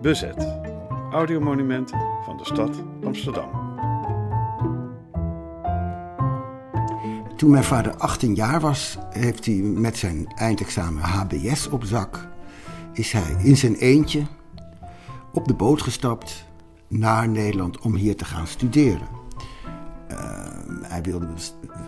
Bezet. 0.00 0.58
Audiomonumenten 1.10 1.98
van 2.24 2.36
de 2.36 2.44
stad 2.44 2.82
Amsterdam. 3.04 3.64
Toen 7.36 7.50
mijn 7.50 7.64
vader 7.64 7.96
18 7.96 8.34
jaar 8.34 8.60
was, 8.60 8.98
heeft 9.10 9.46
hij 9.46 9.54
met 9.54 9.96
zijn 9.96 10.26
eindexamen 10.34 11.02
HBS 11.02 11.68
op 11.68 11.84
zak, 11.84 12.28
is 12.92 13.12
hij 13.12 13.36
in 13.42 13.56
zijn 13.56 13.74
eentje 13.74 14.22
op 15.32 15.48
de 15.48 15.54
boot 15.54 15.82
gestapt 15.82 16.44
naar 16.88 17.28
Nederland 17.28 17.78
om 17.78 17.94
hier 17.94 18.16
te 18.16 18.24
gaan 18.24 18.46
studeren. 18.46 19.08
Uh, 20.10 20.16
hij 20.82 21.02
wilde 21.02 21.28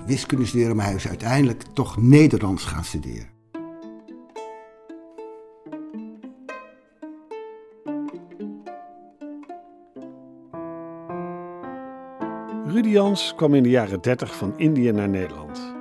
wiskunde 0.06 0.46
studeren, 0.46 0.76
maar 0.76 0.86
hij 0.86 0.94
is 0.94 1.08
uiteindelijk 1.08 1.62
toch 1.62 1.96
Nederlands 1.96 2.64
gaan 2.64 2.84
studeren. 2.84 3.37
Jans 12.90 13.32
kwam 13.36 13.54
in 13.54 13.62
de 13.62 13.68
jaren 13.68 14.00
30 14.00 14.36
van 14.36 14.52
Indië 14.56 14.92
naar 14.92 15.08
Nederland. 15.08 15.74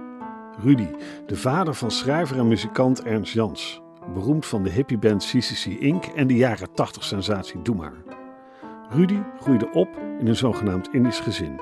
Rudy, 0.64 0.88
de 1.26 1.36
vader 1.36 1.74
van 1.74 1.92
schrijver 1.92 2.38
en 2.38 2.48
muzikant 2.48 3.04
Ernst 3.04 3.34
Jans, 3.34 3.82
beroemd 4.14 4.46
van 4.46 4.64
de 4.64 4.70
hippieband 4.70 5.26
CCC 5.26 5.66
Inc. 5.66 6.06
en 6.06 6.28
de 6.28 6.36
jaren 6.36 6.74
80 6.74 7.04
sensatie 7.04 7.62
Doe 7.62 7.76
Maar. 7.76 7.94
Rudy 8.90 9.20
groeide 9.40 9.72
op 9.72 9.90
in 10.20 10.28
een 10.28 10.36
zogenaamd 10.36 10.90
Indisch 10.94 11.20
gezin. 11.20 11.60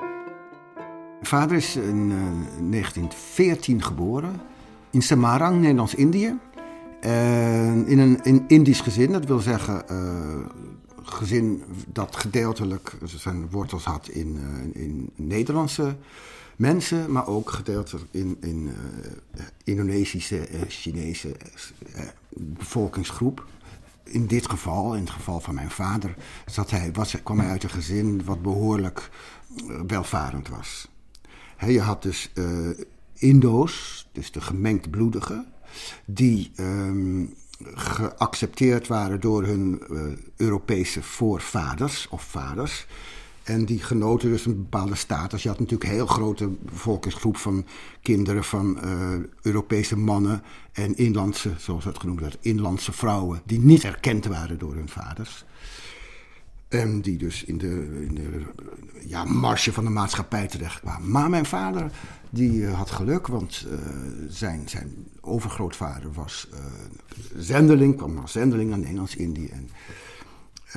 Vader 1.20 1.56
is 1.56 1.76
in 1.76 2.08
1914 2.08 3.82
geboren 3.82 4.40
in 4.90 5.02
Samarang, 5.02 5.60
Nederlands-Indië. 5.60 6.38
in 7.86 7.98
een 7.98 8.18
in 8.22 8.44
Indisch 8.46 8.80
gezin, 8.80 9.12
dat 9.12 9.24
wil 9.24 9.38
zeggen 9.38 9.84
uh, 9.90 10.46
gezin 11.06 11.62
dat 11.86 12.16
gedeeltelijk 12.16 12.96
zijn 13.04 13.50
wortels 13.50 13.84
had 13.84 14.08
in, 14.08 14.36
uh, 14.36 14.82
in 14.82 15.10
Nederlandse 15.14 15.96
mensen, 16.56 17.12
maar 17.12 17.26
ook 17.26 17.50
gedeeltelijk 17.50 18.06
in, 18.10 18.36
in 18.40 18.66
uh, 18.66 19.42
Indonesische, 19.64 20.48
Chinese 20.68 21.36
bevolkingsgroep 22.34 23.46
in 24.06 24.26
dit 24.26 24.48
geval, 24.50 24.94
in 24.94 25.00
het 25.00 25.10
geval 25.10 25.40
van 25.40 25.54
mijn 25.54 25.70
vader, 25.70 26.14
zat 26.46 26.70
hij, 26.70 26.92
was, 26.92 27.22
kwam 27.22 27.38
hij 27.38 27.48
uit 27.48 27.62
een 27.62 27.70
gezin 27.70 28.24
wat 28.24 28.42
behoorlijk 28.42 29.10
welvarend 29.86 30.48
was. 30.48 30.88
je 31.66 31.80
had 31.80 32.02
dus 32.02 32.30
uh, 32.34 32.68
Indo's, 33.14 34.06
dus 34.12 34.32
de 34.32 34.40
gemengdbloedigen, 34.40 35.46
die 36.04 36.52
um, 36.56 37.34
geaccepteerd 37.64 38.86
waren 38.86 39.20
door 39.20 39.44
hun 39.44 39.82
uh, 39.90 40.00
Europese 40.36 41.02
voorvaders 41.02 42.08
of 42.08 42.22
vaders. 42.22 42.86
En 43.42 43.64
die 43.64 43.82
genoten 43.82 44.28
dus 44.28 44.46
een 44.46 44.56
bepaalde 44.56 44.94
status. 44.94 45.42
Je 45.42 45.48
had 45.48 45.58
natuurlijk 45.58 45.90
een 45.90 45.96
heel 45.96 46.06
grote 46.06 46.48
bevolkingsgroep 46.48 47.36
van 47.36 47.66
kinderen 48.02 48.44
van 48.44 48.78
uh, 48.84 49.24
Europese 49.42 49.96
mannen 49.96 50.42
en 50.72 50.96
inlandse, 50.96 51.50
zoals 51.58 51.84
dat 51.84 52.00
genoemd 52.00 52.20
werd, 52.20 52.38
inlandse 52.40 52.92
vrouwen, 52.92 53.42
die 53.44 53.60
niet 53.60 53.84
erkend 53.84 54.26
waren 54.26 54.58
door 54.58 54.74
hun 54.74 54.88
vaders. 54.88 55.44
En 56.68 57.00
die 57.00 57.18
dus 57.18 57.44
in 57.44 57.58
de, 57.58 58.04
in 58.08 58.14
de 58.14 58.44
ja, 59.06 59.24
marge 59.24 59.72
van 59.72 59.84
de 59.84 59.90
maatschappij 59.90 60.46
terechtkwamen. 60.46 61.10
Maar 61.10 61.30
mijn 61.30 61.46
vader, 61.46 61.90
die 62.30 62.52
uh, 62.52 62.74
had 62.74 62.90
geluk, 62.90 63.26
want 63.26 63.66
uh, 63.70 63.78
zijn, 64.28 64.68
zijn 64.68 64.94
overgrootvader 65.20 66.12
was 66.12 66.48
zendeling, 67.36 67.96
kwam 67.96 68.18
als 68.18 68.32
zendeling 68.32 68.72
aan 68.72 68.80
Nederlands-Indië. 68.80 69.48
En 69.48 69.70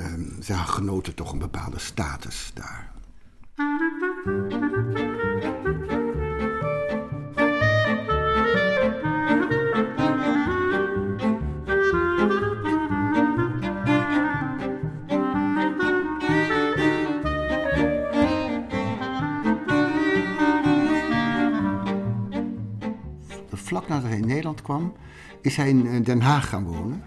um, 0.00 0.42
ze 0.42 0.54
genoten 0.54 1.14
toch 1.14 1.32
een 1.32 1.38
bepaalde 1.38 1.78
status 1.78 2.52
daar. 2.54 2.92
Vlak 23.70 23.88
nadat 23.88 24.08
hij 24.08 24.18
in 24.18 24.26
Nederland 24.26 24.62
kwam, 24.62 24.92
is 25.40 25.56
hij 25.56 25.68
in 25.68 26.02
Den 26.02 26.20
Haag 26.20 26.48
gaan 26.48 26.64
wonen. 26.64 27.04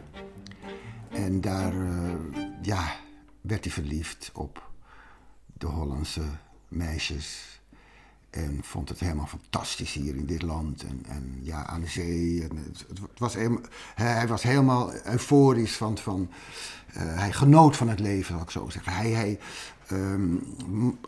En 1.10 1.42
daar 1.42 1.74
uh, 1.74 2.14
ja, 2.62 2.96
werd 3.42 3.64
hij 3.64 3.74
verliefd 3.74 4.32
op 4.34 4.70
de 5.54 5.66
Hollandse 5.66 6.22
meisjes. 6.68 7.60
En 8.30 8.60
vond 8.62 8.90
het 8.90 9.00
helemaal 9.00 9.26
fantastisch 9.26 9.94
hier 9.94 10.16
in 10.16 10.26
dit 10.26 10.42
land. 10.42 10.84
En, 10.84 11.04
en 11.08 11.40
ja, 11.42 11.66
aan 11.66 11.82
de 11.82 11.88
zee. 11.88 12.42
Het, 12.42 12.86
was 13.18 13.36
hij 13.96 14.28
was 14.28 14.44
helemaal 14.44 14.94
euforisch 15.06 15.78
van. 15.78 15.98
van 15.98 16.30
uh, 16.90 16.96
hij 16.96 17.32
genoot 17.32 17.78
van 17.78 17.90
het 17.90 18.00
leven, 18.00 18.34
zal 18.34 18.44
ik 18.44 18.50
zo 18.50 18.70
zeggen. 18.70 18.94
Hij, 18.94 19.10
hij, 19.10 19.40
um, 19.92 21.00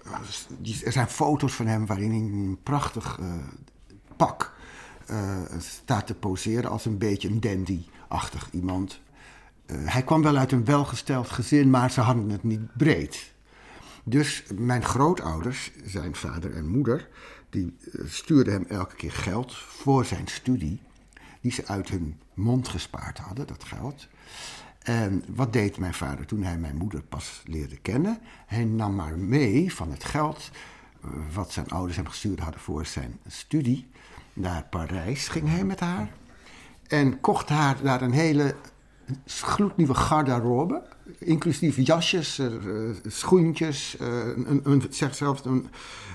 er 0.85 0.91
zijn 0.91 1.07
foto's 1.07 1.53
van 1.53 1.67
hem 1.67 1.85
waarin 1.85 2.09
hij 2.09 2.19
een 2.19 2.59
prachtig 2.63 3.19
pak 4.15 4.54
uh, 5.11 5.37
staat 5.57 6.07
te 6.07 6.13
poseren 6.13 6.69
als 6.69 6.85
een 6.85 6.97
beetje 6.97 7.27
een 7.27 7.39
dandy-achtig 7.39 8.49
iemand. 8.51 9.01
Uh, 9.65 9.77
hij 9.83 10.03
kwam 10.03 10.21
wel 10.21 10.37
uit 10.37 10.51
een 10.51 10.65
welgesteld 10.65 11.29
gezin, 11.29 11.69
maar 11.69 11.91
ze 11.91 12.01
hadden 12.01 12.29
het 12.29 12.43
niet 12.43 12.77
breed. 12.77 13.33
Dus 14.03 14.43
mijn 14.55 14.83
grootouders, 14.83 15.71
zijn 15.85 16.15
vader 16.15 16.55
en 16.55 16.67
moeder, 16.67 17.07
die 17.49 17.73
uh, 17.81 18.05
stuurden 18.07 18.53
hem 18.53 18.65
elke 18.67 18.95
keer 18.95 19.11
geld 19.11 19.55
voor 19.55 20.05
zijn 20.05 20.27
studie, 20.27 20.81
die 21.41 21.51
ze 21.51 21.67
uit 21.67 21.89
hun 21.89 22.19
mond 22.33 22.67
gespaard 22.67 23.17
hadden, 23.17 23.47
dat 23.47 23.63
geld. 23.63 24.07
En 24.79 25.23
wat 25.27 25.53
deed 25.53 25.77
mijn 25.77 25.93
vader 25.93 26.25
toen 26.25 26.43
hij 26.43 26.57
mijn 26.57 26.77
moeder 26.77 27.01
pas 27.01 27.43
leerde 27.45 27.77
kennen? 27.77 28.19
Hij 28.45 28.63
nam 28.63 28.95
maar 28.95 29.17
mee 29.17 29.73
van 29.73 29.91
het 29.91 30.03
geld 30.03 30.51
wat 31.33 31.51
zijn 31.51 31.67
ouders 31.67 31.95
hem 31.95 32.07
gestuurd 32.07 32.39
hadden 32.39 32.61
voor 32.61 32.85
zijn 32.85 33.19
studie. 33.27 33.87
Naar 34.35 34.67
Parijs 34.69 35.27
ging 35.27 35.49
hij 35.49 35.63
met 35.63 35.79
haar 35.79 36.09
en 36.87 37.19
kocht 37.19 37.49
haar 37.49 37.77
daar 37.83 38.01
een 38.01 38.11
hele 38.11 38.55
gloednieuwe 39.25 39.93
garderobe. 39.93 40.83
Inclusief 41.19 41.77
jasjes, 41.77 42.39
uh, 42.39 42.89
schoentjes, 43.05 43.97
uh, 44.01 44.07
een, 44.35 44.61
een, 44.63 44.83
zeg 44.89 45.15
zelfs 45.15 45.45
een, 45.45 45.67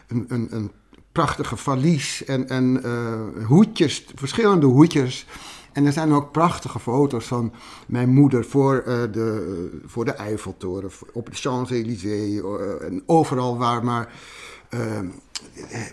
een, 0.08 0.48
een, 0.50 0.70
prachtige 1.12 1.56
valies 1.56 2.24
en, 2.24 2.48
en 2.48 2.80
uh, 2.84 3.46
hoedjes, 3.46 4.06
verschillende 4.14 4.66
hoedjes. 4.66 5.26
En 5.72 5.86
er 5.86 5.92
zijn 5.92 6.12
ook 6.12 6.32
prachtige 6.32 6.78
foto's 6.78 7.26
van 7.26 7.52
mijn 7.86 8.08
moeder 8.08 8.44
voor, 8.44 8.82
de, 8.86 9.80
voor 9.86 10.04
de 10.04 10.12
Eiffeltoren, 10.12 10.90
op 11.12 11.26
de 11.26 11.36
Champs-Élysées 11.36 12.40
en 12.80 13.02
overal 13.06 13.58
waar 13.58 13.84
maar... 13.84 14.12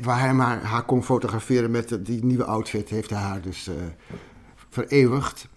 waar 0.02 0.20
hij 0.20 0.34
maar 0.34 0.64
haar 0.64 0.84
kon 0.84 1.04
fotograferen 1.04 1.72
met 1.72 1.98
die 2.06 2.26
nieuwe 2.26 2.46
outfit, 2.46 2.90
heeft 2.90 3.10
hij 3.10 3.20
haar 3.20 3.42
dus 3.42 3.70
vereeuwigd. 4.70 5.48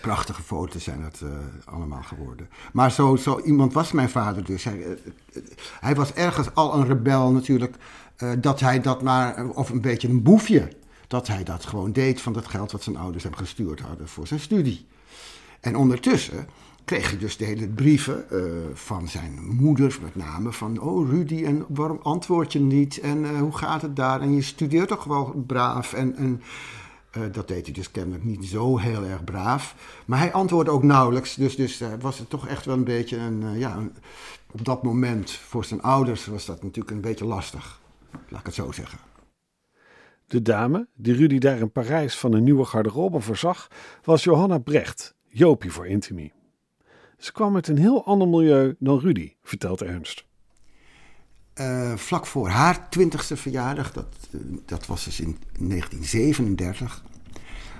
Prachtige 0.00 0.42
foto's 0.42 0.84
zijn 0.84 1.02
dat 1.02 1.20
uh, 1.24 1.30
allemaal 1.64 2.02
geworden. 2.02 2.48
Maar 2.72 2.92
zo, 2.92 3.16
zo 3.16 3.40
iemand 3.40 3.72
was 3.72 3.92
mijn 3.92 4.10
vader 4.10 4.44
dus. 4.44 4.64
Hij, 4.64 4.76
uh, 4.76 5.42
hij 5.80 5.94
was 5.94 6.12
ergens 6.12 6.54
al 6.54 6.74
een 6.74 6.86
rebel 6.86 7.30
natuurlijk. 7.30 7.76
Uh, 8.18 8.30
dat 8.38 8.60
hij 8.60 8.80
dat 8.80 9.02
maar, 9.02 9.48
of 9.48 9.70
een 9.70 9.80
beetje 9.80 10.08
een 10.08 10.22
boefje. 10.22 10.68
Dat 11.06 11.26
hij 11.26 11.44
dat 11.44 11.64
gewoon 11.64 11.92
deed 11.92 12.20
van 12.20 12.32
dat 12.32 12.48
geld 12.48 12.72
wat 12.72 12.82
zijn 12.82 12.96
ouders 12.96 13.24
hem 13.24 13.34
gestuurd 13.34 13.80
hadden 13.80 14.08
voor 14.08 14.26
zijn 14.26 14.40
studie. 14.40 14.86
En 15.60 15.76
ondertussen 15.76 16.48
kreeg 16.88 17.10
hij 17.10 17.18
dus 17.18 17.36
de 17.36 17.44
hele 17.44 17.68
brieven 17.68 18.24
van 18.74 19.08
zijn 19.08 19.38
moeder, 19.42 19.98
met 20.02 20.16
name 20.16 20.52
van... 20.52 20.80
Oh 20.80 21.10
Rudy, 21.10 21.44
en 21.44 21.64
waarom 21.68 21.98
antwoord 22.02 22.52
je 22.52 22.60
niet? 22.60 23.00
En 23.00 23.38
hoe 23.38 23.56
gaat 23.56 23.82
het 23.82 23.96
daar? 23.96 24.20
En 24.20 24.34
je 24.34 24.42
studeert 24.42 24.88
toch 24.88 25.04
wel 25.04 25.44
braaf 25.46 25.92
en... 25.92 26.42
uh, 27.16 27.22
dat 27.32 27.48
deed 27.48 27.64
hij 27.64 27.74
dus 27.74 27.90
kennelijk 27.90 28.24
niet 28.24 28.44
zo 28.44 28.78
heel 28.78 29.04
erg 29.04 29.24
braaf. 29.24 29.74
Maar 30.06 30.18
hij 30.18 30.32
antwoordde 30.32 30.72
ook 30.72 30.82
nauwelijks. 30.82 31.34
Dus, 31.34 31.56
dus 31.56 31.82
was 32.00 32.18
het 32.18 32.30
toch 32.30 32.46
echt 32.46 32.64
wel 32.64 32.76
een 32.76 32.84
beetje 32.84 33.16
een, 33.16 33.58
ja, 33.58 33.78
op 34.50 34.64
dat 34.64 34.82
moment 34.82 35.30
voor 35.30 35.64
zijn 35.64 35.82
ouders 35.82 36.26
was 36.26 36.46
dat 36.46 36.62
natuurlijk 36.62 36.90
een 36.90 37.00
beetje 37.00 37.24
lastig. 37.24 37.80
Laat 38.28 38.40
ik 38.40 38.46
het 38.46 38.54
zo 38.54 38.72
zeggen. 38.72 38.98
De 40.26 40.42
dame 40.42 40.88
die 40.94 41.14
Rudy 41.14 41.38
daar 41.38 41.58
in 41.58 41.72
Parijs 41.72 42.18
van 42.18 42.32
een 42.32 42.44
nieuwe 42.44 42.64
garderobe 42.64 43.20
voorzag, 43.20 43.68
was 44.04 44.24
Johanna 44.24 44.58
Brecht, 44.58 45.14
Jopie 45.26 45.72
voor 45.72 45.86
Intimi. 45.86 46.32
Ze 47.18 47.32
kwam 47.32 47.54
uit 47.54 47.68
een 47.68 47.78
heel 47.78 48.04
ander 48.04 48.28
milieu 48.28 48.76
dan 48.78 48.98
Rudy, 48.98 49.32
vertelt 49.42 49.82
Ernst. 49.82 50.26
Uh, 51.54 51.96
vlak 51.96 52.26
voor 52.26 52.48
haar 52.48 52.88
twintigste 52.88 53.36
verjaardag, 53.36 53.92
dat, 53.92 54.28
dat 54.64 54.86
was 54.86 55.04
dus 55.04 55.20
in 55.20 55.38
1937, 55.58 57.04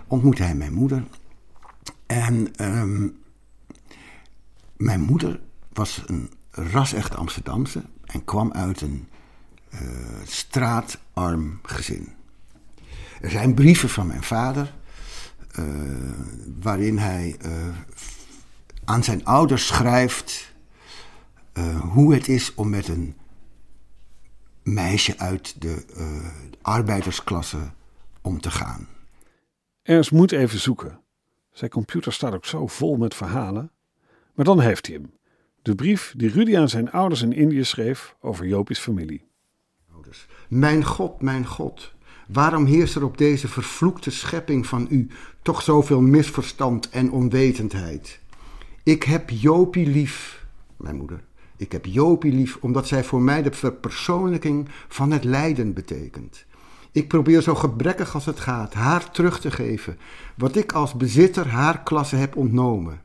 ontmoette 0.06 0.42
hij 0.42 0.54
mijn 0.54 0.72
moeder. 0.72 1.04
En 2.06 2.64
um, 2.64 3.18
Mijn 4.76 5.00
moeder 5.00 5.40
was 5.72 6.02
een 6.06 6.30
ras-echt 6.50 7.16
Amsterdamse 7.16 7.82
en 8.04 8.24
kwam 8.24 8.52
uit 8.52 8.80
een 8.80 9.08
uh, 9.74 9.80
straatarm 10.24 11.58
gezin. 11.62 12.08
Er 13.20 13.30
zijn 13.30 13.54
brieven 13.54 13.88
van 13.88 14.06
mijn 14.06 14.22
vader 14.22 14.74
uh, 15.58 15.64
waarin 16.60 16.98
hij 16.98 17.36
aan 18.88 19.04
zijn 19.04 19.24
ouders 19.24 19.66
schrijft 19.66 20.52
hoe 21.80 22.14
het 22.14 22.28
is 22.28 22.54
om 22.54 22.70
met 22.70 22.88
een 22.88 23.16
meisje 24.62 25.18
uit 25.18 25.60
de 25.62 25.84
arbeidersklasse 26.62 27.70
om 28.20 28.40
te 28.40 28.50
gaan. 28.50 28.88
Ernst 29.82 30.12
moet 30.12 30.32
even 30.32 30.58
zoeken. 30.58 31.00
Zijn 31.52 31.70
computer 31.70 32.12
staat 32.12 32.34
ook 32.34 32.44
zo 32.44 32.66
vol 32.66 32.96
met 32.96 33.14
verhalen. 33.14 33.70
Maar 34.34 34.44
dan 34.44 34.60
heeft 34.60 34.86
hij 34.86 34.96
hem. 34.96 35.12
De 35.62 35.74
brief 35.74 36.14
die 36.16 36.30
Rudy 36.30 36.56
aan 36.56 36.68
zijn 36.68 36.90
ouders 36.90 37.22
in 37.22 37.32
Indië 37.32 37.64
schreef 37.64 38.16
over 38.20 38.46
Jopie's 38.46 38.78
familie. 38.78 39.26
Mijn 40.48 40.84
God, 40.84 41.20
mijn 41.20 41.46
God, 41.46 41.94
waarom 42.28 42.64
heerst 42.64 42.94
er 42.94 43.04
op 43.04 43.18
deze 43.18 43.48
vervloekte 43.48 44.10
schepping 44.10 44.66
van 44.66 44.86
u 44.90 45.10
toch 45.42 45.62
zoveel 45.62 46.00
misverstand 46.00 46.90
en 46.90 47.10
onwetendheid? 47.10 48.20
Ik 48.88 49.02
heb 49.02 49.30
Jopie 49.30 49.86
lief, 49.86 50.46
mijn 50.76 50.96
moeder. 50.96 51.20
Ik 51.56 51.72
heb 51.72 51.84
Jopie 51.84 52.32
lief 52.32 52.58
omdat 52.60 52.86
zij 52.86 53.04
voor 53.04 53.22
mij 53.22 53.42
de 53.42 53.52
verpersoonlijking 53.52 54.68
van 54.88 55.10
het 55.10 55.24
lijden 55.24 55.72
betekent. 55.72 56.44
Ik 56.92 57.08
probeer 57.08 57.42
zo 57.42 57.54
gebrekkig 57.54 58.14
als 58.14 58.26
het 58.26 58.40
gaat 58.40 58.74
haar 58.74 59.10
terug 59.10 59.40
te 59.40 59.50
geven 59.50 59.98
wat 60.34 60.56
ik 60.56 60.72
als 60.72 60.94
bezitter 60.94 61.48
haar 61.48 61.82
klasse 61.82 62.16
heb 62.16 62.36
ontnomen. 62.36 63.00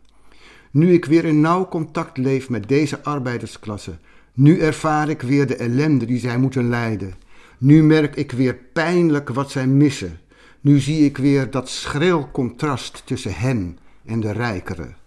Nu 0.72 0.94
ik 0.94 1.06
weer 1.06 1.26
in 1.26 1.42
nauw 1.42 1.68
contact 1.68 2.18
leef 2.18 2.50
met 2.50 2.68
deze 2.68 3.04
arbeidersklasse, 3.04 3.98
nu 4.34 4.60
ervaar 4.60 5.10
ik 5.10 5.22
weer 5.22 5.48
de 5.48 5.56
ellende 5.56 6.06
die 6.06 6.20
zij 6.20 6.38
moeten 6.38 6.70
lijden. 6.70 7.14
Nu 7.58 7.84
merk 7.84 8.16
ik 8.16 8.32
weer 8.32 8.56
pijnlijk 8.56 9.30
wat 9.30 9.52
zij 9.52 9.68
missen. 9.68 10.20
Nu 10.62 10.80
zie 10.80 11.06
ik 11.06 11.18
weer 11.18 11.52
dat 11.52 11.70
schril 11.70 12.30
contrast 12.32 13.02
tussen 13.06 13.36
hen 13.36 13.78
en 14.06 14.20
de 14.20 14.32
rijkeren. 14.32 15.02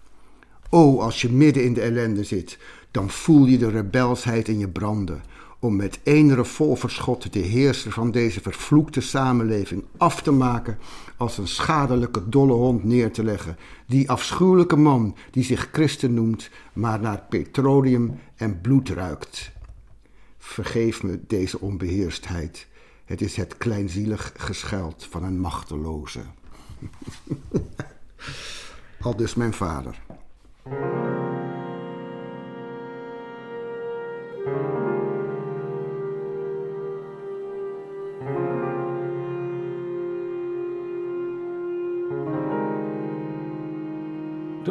O, 0.77 1.01
als 1.01 1.21
je 1.21 1.33
midden 1.33 1.65
in 1.65 1.73
de 1.73 1.81
ellende 1.81 2.25
zit, 2.25 2.59
dan 2.91 3.11
voel 3.11 3.47
je 3.47 3.59
de 3.59 3.71
rebelsheid 3.71 4.49
in 4.49 4.59
je 4.59 4.69
branden 4.69 5.23
om 5.59 5.77
met 5.77 5.99
één 6.03 6.35
revolverschot 6.35 7.33
de 7.33 7.39
heerser 7.39 7.93
van 7.93 8.11
deze 8.11 8.41
vervloekte 8.41 9.01
samenleving 9.01 9.85
af 9.97 10.23
te 10.23 10.31
maken 10.31 10.79
als 11.17 11.39
een 11.39 11.49
schadelijke 11.49 12.29
dolle 12.29 12.53
hond 12.53 12.85
neer 12.85 13.13
te 13.13 13.25
leggen. 13.25 13.57
Die 13.87 14.11
afschuwelijke 14.11 14.77
man 14.77 15.17
die 15.31 15.45
zich 15.45 15.69
christen 15.73 16.15
noemt, 16.15 16.51
maar 16.73 17.01
naar 17.01 17.23
petroleum 17.29 18.19
en 18.35 18.61
bloed 18.61 18.89
ruikt. 18.89 19.53
Vergeef 20.39 21.03
me 21.03 21.21
deze 21.27 21.61
onbeheerstheid. 21.61 22.67
Het 23.05 23.21
is 23.21 23.37
het 23.37 23.57
kleinzielig 23.57 24.33
gescheld 24.37 25.07
van 25.11 25.25
een 25.25 25.39
machteloze. 25.39 26.21
Al 29.01 29.17
dus 29.17 29.35
mijn 29.35 29.53
vader. 29.53 30.06
De 30.67 30.73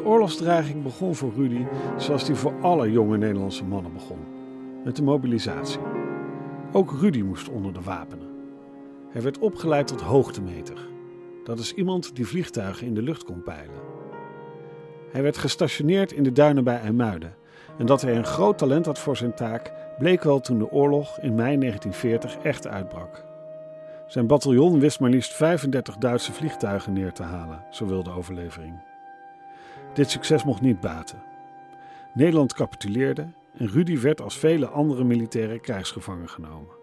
oorlogsdreiging 0.04 0.84
begon 0.84 1.16
voor 1.16 1.32
Rudy 1.36 1.66
zoals 1.98 2.26
die 2.26 2.36
voor 2.36 2.54
alle 2.62 2.92
jonge 2.92 3.18
Nederlandse 3.18 3.64
mannen 3.64 3.94
begon: 3.94 4.20
met 4.84 4.96
de 4.96 5.04
mobilisatie. 5.04 5.80
Ook 6.72 6.92
Rudy 6.92 7.22
moest 7.22 7.50
onder 7.50 7.74
de 7.74 7.82
wapenen. 7.82 8.28
Hij 9.10 9.22
werd 9.22 9.40
opgeleid 9.40 9.88
tot 9.88 10.02
hoogtemeter. 10.02 10.88
Dat 11.44 11.60
is 11.60 11.74
iemand 11.74 12.16
die 12.16 12.28
vliegtuigen 12.28 12.88
in 12.88 12.94
de 12.94 13.02
lucht 13.02 13.24
kon 13.24 13.44
peilen. 13.44 13.85
Hij 15.16 15.24
werd 15.24 15.38
gestationeerd 15.38 16.12
in 16.12 16.24
de 16.24 16.32
duinen 16.32 16.64
bij 16.64 16.80
IJmuiden. 16.80 17.36
En 17.78 17.86
dat 17.86 18.02
hij 18.02 18.16
een 18.16 18.26
groot 18.26 18.58
talent 18.58 18.86
had 18.86 19.00
voor 19.00 19.18
zijn 19.18 19.34
taak 19.34 19.72
bleek 19.98 20.24
wel 20.24 20.40
toen 20.40 20.58
de 20.58 20.72
oorlog 20.72 21.20
in 21.20 21.36
mei 21.36 21.58
1940 21.58 22.38
echt 22.38 22.68
uitbrak. 22.68 23.24
Zijn 24.08 24.28
bataljon 24.28 24.80
wist 24.80 25.00
maar 25.00 25.10
liefst 25.10 25.34
35 25.34 25.98
Duitse 25.98 26.34
vliegtuigen 26.34 26.94
neer 26.94 27.12
te 27.12 27.24
halen, 27.24 27.64
zo 27.72 27.86
wil 27.86 28.04
de 28.04 28.12
overlevering. 28.12 28.82
Dit 29.94 30.10
succes 30.10 30.44
mocht 30.44 30.62
niet 30.62 30.80
baten. 30.80 31.24
Nederland 32.14 32.54
capituleerde 32.54 33.28
en 33.58 33.68
Rudy 33.68 34.00
werd 34.00 34.22
als 34.22 34.38
vele 34.38 34.68
andere 34.68 35.04
militairen 35.04 35.62
krijgsgevangen 35.62 36.30
genomen. 36.30 36.74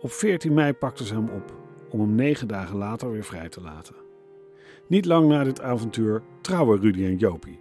Op 0.00 0.12
14 0.12 0.54
mei 0.54 0.72
pakten 0.72 1.06
ze 1.06 1.14
hem 1.14 1.28
op 1.28 1.54
om 1.90 2.00
hem 2.00 2.14
negen 2.14 2.48
dagen 2.48 2.76
later 2.76 3.10
weer 3.10 3.24
vrij 3.24 3.48
te 3.48 3.60
laten. 3.60 4.05
Niet 4.88 5.04
lang 5.04 5.28
na 5.28 5.44
dit 5.44 5.60
avontuur 5.60 6.22
trouwen 6.40 6.80
Rudy 6.80 7.04
en 7.04 7.16
Jopie. 7.16 7.58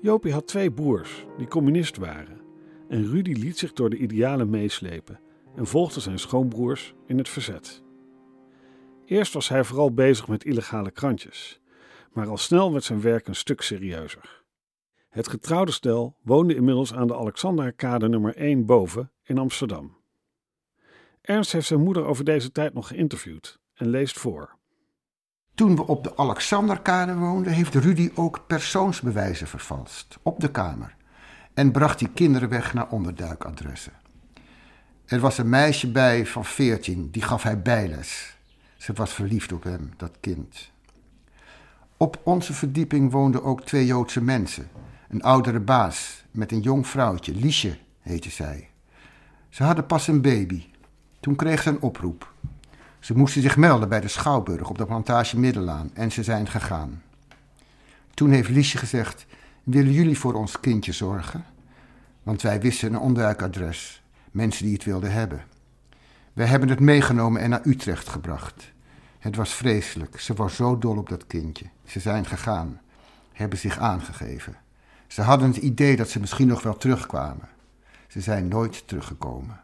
Jopie 0.00 0.32
had 0.32 0.46
twee 0.46 0.72
broers 0.72 1.26
die 1.38 1.48
communist 1.48 1.96
waren 1.96 2.40
en 2.88 3.10
Rudy 3.10 3.32
liet 3.32 3.58
zich 3.58 3.72
door 3.72 3.90
de 3.90 3.96
idealen 3.96 4.50
meeslepen 4.50 5.20
en 5.56 5.66
volgde 5.66 6.00
zijn 6.00 6.18
schoonbroers 6.18 6.94
in 7.06 7.18
het 7.18 7.28
verzet. 7.28 7.82
Eerst 9.04 9.32
was 9.32 9.48
hij 9.48 9.64
vooral 9.64 9.94
bezig 9.94 10.28
met 10.28 10.44
illegale 10.44 10.90
krantjes 10.90 11.62
maar 12.14 12.28
al 12.28 12.36
snel 12.36 12.72
werd 12.72 12.84
zijn 12.84 13.00
werk 13.00 13.26
een 13.26 13.34
stuk 13.34 13.60
serieuzer. 13.60 14.42
Het 15.08 15.28
getrouwde 15.28 15.72
stel 15.72 16.16
woonde 16.22 16.54
inmiddels 16.54 16.94
aan 16.94 17.06
de 17.06 17.16
Alexanderkade 17.16 18.08
nummer 18.08 18.36
1 18.36 18.66
boven 18.66 19.12
in 19.22 19.38
Amsterdam. 19.38 19.96
Ernst 21.20 21.52
heeft 21.52 21.66
zijn 21.66 21.82
moeder 21.82 22.04
over 22.04 22.24
deze 22.24 22.52
tijd 22.52 22.74
nog 22.74 22.88
geïnterviewd 22.88 23.58
en 23.74 23.88
leest 23.88 24.18
voor. 24.18 24.58
Toen 25.54 25.76
we 25.76 25.86
op 25.86 26.04
de 26.04 26.16
Alexanderkade 26.16 27.14
woonden, 27.14 27.52
heeft 27.52 27.74
Rudy 27.74 28.10
ook 28.14 28.44
persoonsbewijzen 28.46 29.46
vervalst 29.46 30.18
op 30.22 30.40
de 30.40 30.50
kamer 30.50 30.94
en 31.54 31.70
bracht 31.70 31.98
die 31.98 32.08
kinderen 32.08 32.48
weg 32.48 32.74
naar 32.74 32.88
onderduikadressen. 32.88 33.92
Er 35.04 35.20
was 35.20 35.38
een 35.38 35.48
meisje 35.48 35.90
bij 35.90 36.26
van 36.26 36.44
veertien, 36.44 37.10
die 37.10 37.22
gaf 37.22 37.42
hij 37.42 37.62
bijles. 37.62 38.36
Ze 38.76 38.92
was 38.92 39.12
verliefd 39.12 39.52
op 39.52 39.62
hem, 39.62 39.90
dat 39.96 40.16
kind. 40.20 40.70
Op 41.96 42.20
onze 42.24 42.52
verdieping 42.52 43.10
woonden 43.12 43.44
ook 43.44 43.64
twee 43.64 43.86
Joodse 43.86 44.22
mensen. 44.22 44.68
Een 45.08 45.22
oudere 45.22 45.60
baas 45.60 46.24
met 46.30 46.52
een 46.52 46.60
jong 46.60 46.86
vrouwtje, 46.86 47.34
Liesje 47.34 47.78
heette 48.00 48.30
zij. 48.30 48.68
Ze 49.48 49.62
hadden 49.62 49.86
pas 49.86 50.08
een 50.08 50.22
baby. 50.22 50.64
Toen 51.20 51.36
kreeg 51.36 51.62
ze 51.62 51.68
een 51.68 51.80
oproep. 51.80 52.32
Ze 53.04 53.16
moesten 53.16 53.42
zich 53.42 53.56
melden 53.56 53.88
bij 53.88 54.00
de 54.00 54.08
Schouwburg 54.08 54.68
op 54.68 54.78
de 54.78 54.86
plantage 54.86 55.38
Middelaan 55.38 55.90
en 55.94 56.12
ze 56.12 56.22
zijn 56.22 56.46
gegaan. 56.46 57.02
Toen 58.14 58.30
heeft 58.30 58.48
Liesje 58.48 58.78
gezegd: 58.78 59.26
Willen 59.62 59.92
jullie 59.92 60.18
voor 60.18 60.34
ons 60.34 60.60
kindje 60.60 60.92
zorgen? 60.92 61.44
Want 62.22 62.42
wij 62.42 62.60
wisten 62.60 62.92
een 62.92 63.00
onderduikadres, 63.00 64.02
mensen 64.30 64.64
die 64.64 64.74
het 64.74 64.84
wilden 64.84 65.12
hebben. 65.12 65.44
Wij 66.32 66.46
hebben 66.46 66.68
het 66.68 66.80
meegenomen 66.80 67.40
en 67.40 67.50
naar 67.50 67.66
Utrecht 67.66 68.08
gebracht. 68.08 68.72
Het 69.18 69.36
was 69.36 69.50
vreselijk. 69.54 70.20
Ze 70.20 70.34
was 70.34 70.56
zo 70.56 70.78
dol 70.78 70.96
op 70.96 71.08
dat 71.08 71.26
kindje. 71.26 71.66
Ze 71.84 72.00
zijn 72.00 72.26
gegaan, 72.26 72.80
hebben 73.32 73.58
zich 73.58 73.78
aangegeven. 73.78 74.56
Ze 75.06 75.22
hadden 75.22 75.48
het 75.48 75.56
idee 75.56 75.96
dat 75.96 76.08
ze 76.08 76.20
misschien 76.20 76.48
nog 76.48 76.62
wel 76.62 76.76
terugkwamen. 76.76 77.48
Ze 78.08 78.20
zijn 78.20 78.48
nooit 78.48 78.88
teruggekomen. 78.88 79.63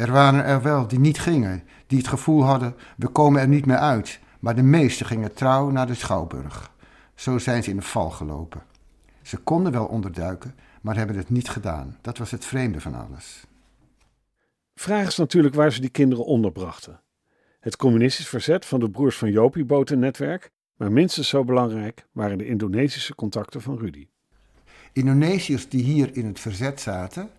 Er 0.00 0.12
waren 0.12 0.44
er 0.44 0.62
wel 0.62 0.86
die 0.86 0.98
niet 0.98 1.18
gingen, 1.18 1.62
die 1.86 1.98
het 1.98 2.08
gevoel 2.08 2.44
hadden: 2.44 2.74
we 2.96 3.08
komen 3.08 3.40
er 3.40 3.48
niet 3.48 3.66
meer 3.66 3.76
uit. 3.76 4.20
Maar 4.38 4.54
de 4.54 4.62
meesten 4.62 5.06
gingen 5.06 5.34
trouw 5.34 5.70
naar 5.70 5.86
de 5.86 5.94
schouwburg. 5.94 6.72
Zo 7.14 7.38
zijn 7.38 7.62
ze 7.62 7.70
in 7.70 7.76
de 7.76 7.82
val 7.82 8.10
gelopen. 8.10 8.62
Ze 9.22 9.36
konden 9.36 9.72
wel 9.72 9.86
onderduiken, 9.86 10.54
maar 10.80 10.96
hebben 10.96 11.16
het 11.16 11.30
niet 11.30 11.48
gedaan. 11.48 11.98
Dat 12.00 12.18
was 12.18 12.30
het 12.30 12.44
vreemde 12.44 12.80
van 12.80 12.94
alles. 12.94 13.44
Vraag 14.74 15.06
is 15.06 15.16
natuurlijk 15.16 15.54
waar 15.54 15.72
ze 15.72 15.80
die 15.80 15.90
kinderen 15.90 16.24
onderbrachten. 16.24 17.00
Het 17.60 17.76
communistisch 17.76 18.28
verzet 18.28 18.66
van 18.66 18.80
de 18.80 18.90
broers 18.90 19.16
van 19.16 19.30
Jopie 19.30 19.64
bood 19.64 19.90
een 19.90 19.98
netwerk, 19.98 20.50
maar 20.76 20.92
minstens 20.92 21.28
zo 21.28 21.44
belangrijk 21.44 22.06
waren 22.12 22.38
de 22.38 22.46
Indonesische 22.46 23.14
contacten 23.14 23.62
van 23.62 23.78
Rudy. 23.78 24.08
Indonesiërs 24.92 25.68
die 25.68 25.82
hier 25.82 26.16
in 26.16 26.26
het 26.26 26.40
verzet 26.40 26.80
zaten, 26.80 27.30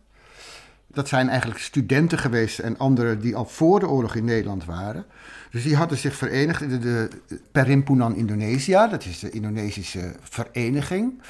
dat 0.94 1.08
zijn 1.08 1.30
eigenlijk 1.30 1.60
studenten 1.60 2.18
geweest 2.18 2.60
en 2.60 2.78
anderen 2.78 3.22
die 3.22 3.36
al 3.36 3.46
voor 3.46 3.80
de 3.80 3.88
oorlog 3.88 4.16
in 4.16 4.26
Nederland 4.26 4.66
waren. 4.66 5.06
Dus 5.52 5.64
die 5.64 5.76
hadden 5.76 5.98
zich 5.98 6.16
verenigd 6.16 6.62
in 6.62 6.70
de, 6.70 6.80
de 7.28 7.40
Perimpunan 7.52 8.16
Indonesia, 8.16 8.88
dat 8.88 9.06
is 9.06 9.20
de 9.20 9.30
Indonesische 9.30 10.16
vereniging. 10.22 11.22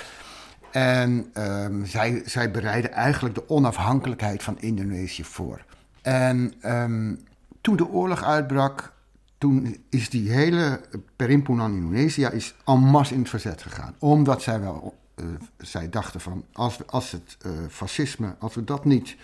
En 0.71 1.31
um, 1.33 1.85
zij, 1.85 2.21
zij 2.25 2.51
bereiden 2.51 2.91
eigenlijk 2.91 3.35
de 3.35 3.49
onafhankelijkheid 3.49 4.43
van 4.43 4.59
Indonesië 4.59 5.23
voor. 5.23 5.65
En 6.01 6.53
um, 6.65 7.19
toen 7.61 7.75
de 7.75 7.87
oorlog 7.87 8.23
uitbrak, 8.23 8.93
toen 9.37 9.83
is 9.89 10.09
die 10.09 10.31
hele 10.31 10.81
Perimpunan 11.15 11.73
Indonesië 11.73 12.25
is 12.25 12.55
en 12.65 12.79
masse 12.79 13.13
in 13.13 13.19
het 13.19 13.29
verzet 13.29 13.61
gegaan. 13.61 13.95
Omdat 13.99 14.41
zij 14.41 14.59
wel 14.59 14.95
uh, 15.15 15.25
zij 15.57 15.89
dachten 15.89 16.21
van 16.21 16.45
als, 16.53 16.87
als 16.87 17.11
het 17.11 17.37
uh, 17.45 17.51
fascisme, 17.69 18.35
als 18.39 18.55
we 18.55 18.63
dat 18.63 18.85
niet 18.85 19.15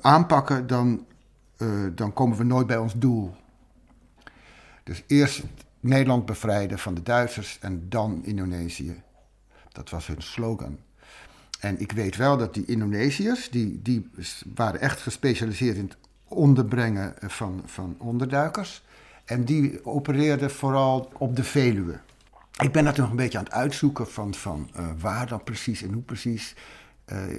aanpakken, 0.00 0.66
dan, 0.66 1.06
dan 1.94 2.12
komen 2.12 2.38
we 2.38 2.44
nooit 2.44 2.66
bij 2.66 2.76
ons 2.76 2.94
doel. 2.96 3.34
Dus 4.82 5.04
eerst 5.06 5.42
Nederland 5.80 6.26
bevrijden 6.26 6.78
van 6.78 6.94
de 6.94 7.02
Duitsers 7.02 7.58
en 7.60 7.88
dan 7.88 8.20
Indonesië. 8.24 9.02
Dat 9.72 9.90
was 9.90 10.06
hun 10.06 10.22
slogan. 10.22 10.78
En 11.60 11.80
ik 11.80 11.92
weet 11.92 12.16
wel 12.16 12.36
dat 12.36 12.54
die 12.54 12.64
Indonesiërs, 12.64 13.50
die, 13.50 13.82
die 13.82 14.10
waren 14.54 14.80
echt 14.80 15.00
gespecialiseerd 15.00 15.76
in 15.76 15.84
het 15.84 15.96
onderbrengen 16.28 17.14
van, 17.20 17.62
van 17.64 17.96
onderduikers. 17.98 18.82
En 19.24 19.44
die 19.44 19.84
opereerden 19.84 20.50
vooral 20.50 21.12
op 21.18 21.36
de 21.36 21.44
Veluwe. 21.44 21.98
Ik 22.60 22.72
ben 22.72 22.84
natuurlijk 22.84 23.10
een 23.10 23.22
beetje 23.22 23.38
aan 23.38 23.44
het 23.44 23.52
uitzoeken 23.52 24.08
van, 24.08 24.34
van 24.34 24.70
waar 24.98 25.26
dan 25.26 25.42
precies 25.42 25.82
en 25.82 25.92
hoe 25.92 26.02
precies. 26.02 26.54
Uh, 27.12 27.32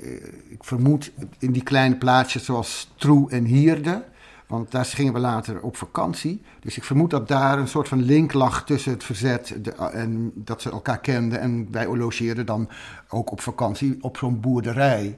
ik 0.49 0.63
vermoed 0.63 1.11
in 1.39 1.51
die 1.51 1.63
kleine 1.63 1.95
plaatsjes 1.95 2.45
zoals 2.45 2.79
Stroe 2.79 3.31
en 3.31 3.43
Hierde. 3.43 4.03
Want 4.47 4.71
daar 4.71 4.85
gingen 4.85 5.13
we 5.13 5.19
later 5.19 5.61
op 5.61 5.77
vakantie. 5.77 6.41
Dus 6.59 6.77
ik 6.77 6.83
vermoed 6.83 7.09
dat 7.09 7.27
daar 7.27 7.59
een 7.59 7.67
soort 7.67 7.87
van 7.87 8.01
link 8.01 8.33
lag 8.33 8.65
tussen 8.65 8.91
het 8.91 9.03
verzet 9.03 9.55
en 9.91 10.31
dat 10.35 10.61
ze 10.61 10.71
elkaar 10.71 10.99
kenden. 10.99 11.39
En 11.39 11.67
wij 11.71 11.95
logeerden 11.95 12.45
dan 12.45 12.69
ook 13.09 13.31
op 13.31 13.41
vakantie 13.41 13.97
op 14.01 14.17
zo'n 14.17 14.39
boerderij. 14.39 15.17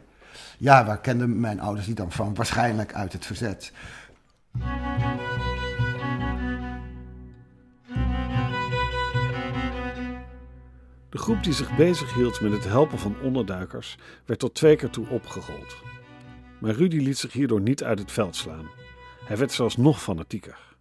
Ja, 0.58 0.86
waar 0.86 1.00
kenden 1.00 1.39
mijn 1.39 1.60
ouders 1.60 1.86
die 1.86 1.96
dan 1.96 2.12
van? 2.12 2.36
Waarschijnlijk 2.36 2.94
uit 2.94 3.13
het 3.13 3.25
verzet. 3.25 3.72
De 11.17 11.24
groep 11.24 11.43
die 11.43 11.53
zich 11.53 11.75
bezighield 11.75 12.41
met 12.41 12.51
het 12.51 12.65
helpen 12.65 13.00
van 13.00 13.15
onderduikers 13.24 13.97
werd 14.25 14.39
tot 14.39 14.53
twee 14.53 14.75
keer 14.75 14.89
toe 14.89 15.07
opgerold. 15.09 15.77
Maar 16.59 16.74
Rudy 16.74 16.97
liet 16.97 17.17
zich 17.17 17.33
hierdoor 17.33 17.62
niet 17.62 17.83
uit 17.83 18.00
het 18.00 18.12
veld 18.12 18.36
slaan. 18.36 18.69
Hij 19.25 19.38
werd 19.38 19.51
zelfs 19.51 19.77
nog 19.77 20.01
fanatieker. 20.01 20.75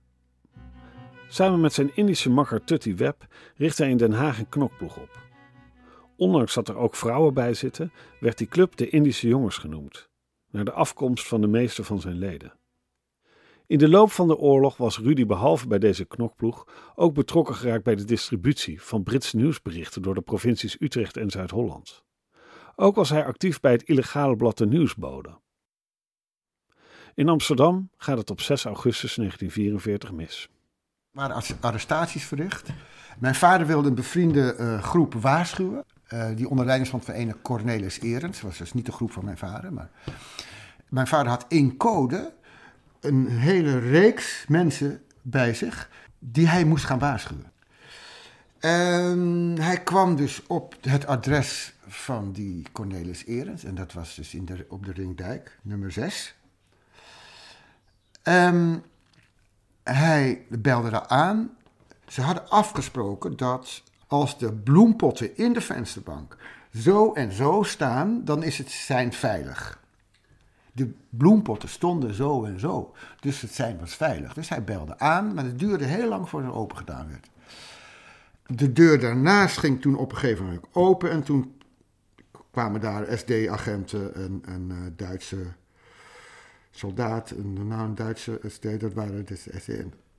Samen 1.28 1.60
met 1.60 1.72
zijn 1.72 1.96
Indische 1.96 2.30
makker 2.30 2.64
Tutty 2.64 2.96
Webb 2.96 3.26
richtte 3.54 3.82
hij 3.82 3.90
in 3.90 3.96
Den 3.96 4.12
Haag 4.12 4.38
een 4.38 4.48
knokploeg 4.48 4.96
op. 4.96 5.18
Ondanks 6.16 6.54
dat 6.54 6.68
er 6.68 6.76
ook 6.76 6.94
vrouwen 6.94 7.34
bij 7.34 7.54
zitten, 7.54 7.92
werd 8.20 8.38
die 8.38 8.48
club 8.48 8.76
de 8.76 8.88
Indische 8.88 9.28
Jongens 9.28 9.56
genoemd, 9.56 10.08
naar 10.50 10.64
de 10.64 10.72
afkomst 10.72 11.28
van 11.28 11.40
de 11.40 11.46
meeste 11.46 11.84
van 11.84 12.00
zijn 12.00 12.18
leden. 12.18 12.52
In 13.66 13.78
de 13.78 13.88
loop 13.88 14.10
van 14.10 14.28
de 14.28 14.36
oorlog 14.36 14.76
was 14.76 14.98
Rudy 14.98 15.26
behalve 15.26 15.66
bij 15.66 15.78
deze 15.78 16.04
knokploeg 16.04 16.66
ook 16.94 17.14
betrokken 17.14 17.54
geraakt 17.54 17.84
bij 17.84 17.94
de 17.94 18.04
distributie 18.04 18.82
van 18.82 19.02
Britse 19.02 19.36
nieuwsberichten 19.36 20.02
door 20.02 20.14
de 20.14 20.20
provincies 20.20 20.76
Utrecht 20.80 21.16
en 21.16 21.30
Zuid-Holland. 21.30 22.04
Ook 22.76 22.94
was 22.94 23.10
hij 23.10 23.24
actief 23.24 23.60
bij 23.60 23.72
het 23.72 23.82
illegale 23.82 24.36
blad 24.36 24.58
De 24.58 24.66
Nieuwsbode. 24.66 25.38
In 27.14 27.28
Amsterdam 27.28 27.90
gaat 27.96 28.18
het 28.18 28.30
op 28.30 28.40
6 28.40 28.64
augustus 28.64 29.14
1944 29.14 30.12
mis. 30.12 30.48
Er 31.12 31.28
waren 31.28 31.42
arrestaties 31.60 32.24
verricht. 32.24 32.68
Mijn 33.18 33.34
vader 33.34 33.66
wilde 33.66 33.88
een 33.88 33.94
bevriende 33.94 34.56
uh, 34.58 34.82
groep 34.82 35.14
waarschuwen. 35.14 35.84
Uh, 36.08 36.28
die 36.36 36.48
onder 36.48 36.64
leiding 36.64 36.88
stond 36.88 37.04
van 37.04 37.14
ene 37.14 37.36
Cornelis 37.42 38.00
Erens. 38.00 38.40
Dat 38.40 38.50
was 38.50 38.58
dus 38.58 38.72
niet 38.72 38.86
de 38.86 38.92
groep 38.92 39.12
van 39.12 39.24
mijn 39.24 39.38
vader. 39.38 39.72
Maar... 39.72 39.90
Mijn 40.88 41.06
vader 41.06 41.28
had 41.28 41.44
in 41.48 41.76
code 41.76 42.32
een 43.06 43.28
hele 43.28 43.78
reeks 43.78 44.44
mensen 44.48 45.02
bij 45.22 45.54
zich 45.54 45.90
die 46.18 46.48
hij 46.48 46.64
moest 46.64 46.84
gaan 46.84 46.98
waarschuwen. 46.98 47.52
En 48.58 49.54
hij 49.60 49.82
kwam 49.82 50.16
dus 50.16 50.46
op 50.46 50.76
het 50.80 51.06
adres 51.06 51.74
van 51.86 52.32
die 52.32 52.66
Cornelis 52.72 53.24
Erens. 53.26 53.64
En 53.64 53.74
dat 53.74 53.92
was 53.92 54.14
dus 54.14 54.34
in 54.34 54.44
de, 54.44 54.66
op 54.68 54.86
de 54.86 54.92
Ringdijk, 54.92 55.58
nummer 55.62 55.92
6. 55.92 56.34
Um, 58.22 58.82
hij 59.82 60.44
belde 60.48 60.90
daar 60.90 61.06
aan. 61.06 61.50
Ze 62.06 62.20
hadden 62.20 62.48
afgesproken 62.48 63.36
dat 63.36 63.82
als 64.06 64.38
de 64.38 64.52
bloempotten 64.52 65.36
in 65.36 65.52
de 65.52 65.60
vensterbank 65.60 66.36
zo 66.72 67.12
en 67.12 67.32
zo 67.32 67.62
staan, 67.62 68.24
dan 68.24 68.42
is 68.42 68.58
het 68.58 68.70
zijn 68.70 69.12
veilig. 69.12 69.84
De 70.76 70.92
bloempotten 71.10 71.68
stonden 71.68 72.14
zo 72.14 72.44
en 72.44 72.60
zo, 72.60 72.94
dus 73.20 73.40
het 73.40 73.54
zijn 73.54 73.78
was 73.78 73.94
veilig. 73.94 74.34
Dus 74.34 74.48
hij 74.48 74.64
belde 74.64 74.98
aan, 74.98 75.34
maar 75.34 75.44
het 75.44 75.58
duurde 75.58 75.84
heel 75.84 76.08
lang 76.08 76.28
voordat 76.28 76.50
het 76.50 76.58
open 76.60 76.76
gedaan 76.76 77.08
werd. 77.08 77.30
De 78.46 78.72
deur 78.72 79.00
daarnaast 79.00 79.58
ging 79.58 79.80
toen 79.80 79.96
op 79.96 80.12
een 80.12 80.18
gegeven 80.18 80.44
moment 80.44 80.64
open 80.72 81.10
en 81.10 81.22
toen 81.22 81.54
kwamen 82.50 82.80
daar 82.80 83.18
SD-agenten 83.18 84.14
en, 84.14 84.42
en 84.44 84.68
uh, 84.70 84.76
Duitse 84.96 85.46
soldaat, 86.70 87.30
een, 87.30 87.66
nou, 87.66 87.82
een 87.82 87.94
Duitse 87.94 88.40
SD, 88.46 88.80
dat 88.80 88.92
waren 88.92 89.26
de 89.26 89.36
SD. 89.36 89.68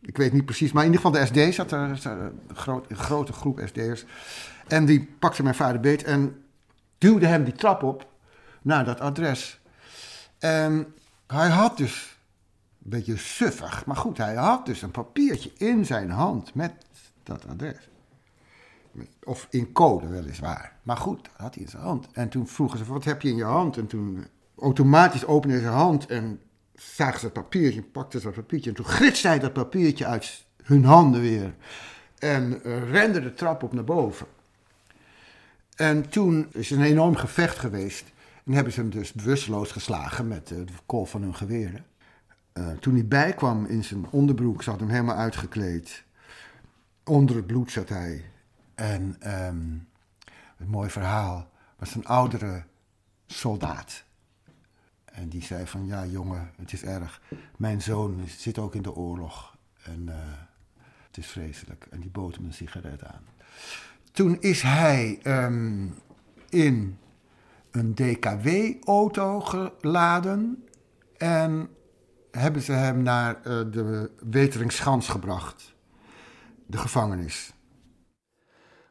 Ik 0.01 0.17
weet 0.17 0.33
niet 0.33 0.45
precies, 0.45 0.71
maar 0.71 0.85
in 0.85 0.91
ieder 0.91 1.05
geval 1.05 1.21
de 1.21 1.47
SD 1.47 1.53
zat 1.55 1.71
er, 1.71 1.79
een, 1.79 2.39
groot, 2.53 2.89
een 2.89 2.95
grote 2.95 3.33
groep 3.33 3.61
SD'ers. 3.65 4.05
En 4.67 4.85
die 4.85 5.09
pakte 5.19 5.43
mijn 5.43 5.55
vader 5.55 5.79
beet 5.79 6.03
en 6.03 6.43
duwde 6.97 7.27
hem 7.27 7.43
die 7.43 7.53
trap 7.53 7.83
op 7.83 8.07
naar 8.61 8.85
dat 8.85 8.99
adres. 8.99 9.59
En 10.39 10.93
hij 11.27 11.49
had 11.49 11.77
dus, 11.77 12.17
een 12.83 12.89
beetje 12.89 13.17
suffig, 13.17 13.85
maar 13.85 13.95
goed, 13.95 14.17
hij 14.17 14.35
had 14.35 14.65
dus 14.65 14.81
een 14.81 14.91
papiertje 14.91 15.51
in 15.57 15.85
zijn 15.85 16.09
hand 16.09 16.53
met 16.53 16.73
dat 17.23 17.47
adres. 17.47 17.89
Of 19.23 19.47
in 19.49 19.71
code 19.71 20.07
weliswaar. 20.07 20.75
Maar 20.83 20.97
goed, 20.97 21.23
dat 21.23 21.33
had 21.37 21.55
hij 21.55 21.63
in 21.63 21.69
zijn 21.69 21.83
hand. 21.83 22.07
En 22.11 22.29
toen 22.29 22.47
vroegen 22.47 22.77
ze, 22.77 22.85
wat 22.85 23.03
heb 23.03 23.21
je 23.21 23.29
in 23.29 23.35
je 23.35 23.43
hand? 23.43 23.77
En 23.77 23.87
toen 23.87 24.27
automatisch 24.59 25.25
opende 25.25 25.59
zijn 25.59 25.73
hand 25.73 26.05
en 26.05 26.39
zagen 26.75 27.19
ze 27.19 27.25
het 27.25 27.33
papiertje, 27.33 27.81
pakten 27.81 28.19
ze 28.19 28.25
dat 28.25 28.35
papiertje. 28.35 28.69
En 28.69 28.75
toen 28.75 28.85
gritste 28.85 29.27
hij 29.27 29.39
dat 29.39 29.53
papiertje 29.53 30.05
uit 30.05 30.45
hun 30.63 30.85
handen 30.85 31.21
weer. 31.21 31.55
En 32.19 32.59
uh, 32.63 32.91
rende 32.91 33.21
de 33.21 33.33
trap 33.33 33.63
op 33.63 33.73
naar 33.73 33.83
boven. 33.83 34.27
En 35.75 36.09
toen 36.09 36.47
is 36.51 36.71
een 36.71 36.81
enorm 36.81 37.15
gevecht 37.15 37.57
geweest. 37.57 38.05
En 38.47 38.53
hebben 38.53 38.73
ze 38.73 38.79
hem 38.79 38.89
dus 38.89 39.13
bewusteloos 39.13 39.71
geslagen 39.71 40.27
met 40.27 40.51
uh, 40.51 40.57
de 40.57 40.73
kolf 40.85 41.09
van 41.09 41.21
hun 41.21 41.35
geweren. 41.35 41.85
Uh, 42.53 42.69
toen 42.69 42.93
hij 42.93 43.07
bijkwam 43.07 43.65
in 43.65 43.83
zijn 43.83 44.09
onderbroek, 44.09 44.63
zat 44.63 44.79
hem 44.79 44.89
helemaal 44.89 45.15
uitgekleed. 45.15 46.03
Onder 47.03 47.35
het 47.35 47.47
bloed 47.47 47.71
zat 47.71 47.89
hij. 47.89 48.25
En 48.75 49.01
um, 49.47 49.87
een 50.57 50.67
mooi 50.67 50.89
verhaal 50.89 51.49
was 51.77 51.95
een 51.95 52.05
oudere 52.05 52.63
soldaat. 53.25 54.03
En 55.05 55.29
die 55.29 55.43
zei 55.43 55.67
van, 55.67 55.85
ja 55.85 56.05
jongen, 56.05 56.51
het 56.57 56.73
is 56.73 56.83
erg. 56.83 57.21
Mijn 57.57 57.81
zoon 57.81 58.23
zit 58.27 58.57
ook 58.57 58.75
in 58.75 58.81
de 58.81 58.95
oorlog. 58.95 59.57
En 59.83 60.05
uh, 60.05 60.15
het 61.07 61.17
is 61.17 61.27
vreselijk. 61.27 61.87
En 61.89 61.99
die 61.99 62.09
bood 62.09 62.35
hem 62.35 62.45
een 62.45 62.53
sigaret 62.53 63.03
aan. 63.03 63.23
Toen 64.11 64.41
is 64.41 64.61
hij 64.61 65.19
um, 65.23 65.95
in 66.49 66.97
een 67.77 67.95
DKW-auto 67.95 69.39
geladen. 69.39 70.67
En 71.17 71.69
hebben 72.31 72.61
ze 72.61 72.71
hem 72.71 73.01
naar 73.01 73.35
uh, 73.37 73.43
de 73.43 74.11
Weteringschans 74.29 75.07
gebracht. 75.07 75.75
De 76.65 76.77
gevangenis. 76.77 77.53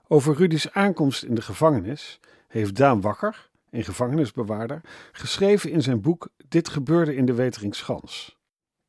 Over 0.09 0.37
Rudy's 0.37 0.69
aankomst 0.73 1.23
in 1.23 1.35
de 1.35 1.43
gevangenis 1.43 2.21
heeft 2.49 2.76
Daan 2.76 3.00
Wakker, 3.00 3.50
een 3.71 3.85
gevangenisbewaarder, 3.85 4.81
geschreven 5.12 5.71
in 5.71 5.83
zijn 5.83 6.00
boek 6.00 6.28
Dit 6.49 6.69
gebeurde 6.69 7.16
in 7.16 7.26
de 7.26 7.35
Weteringschans. 7.35 8.38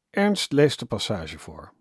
Ernst 0.09 0.51
leest 0.51 0.79
de 0.79 0.85
passage 0.85 1.39
voor. 1.39 1.73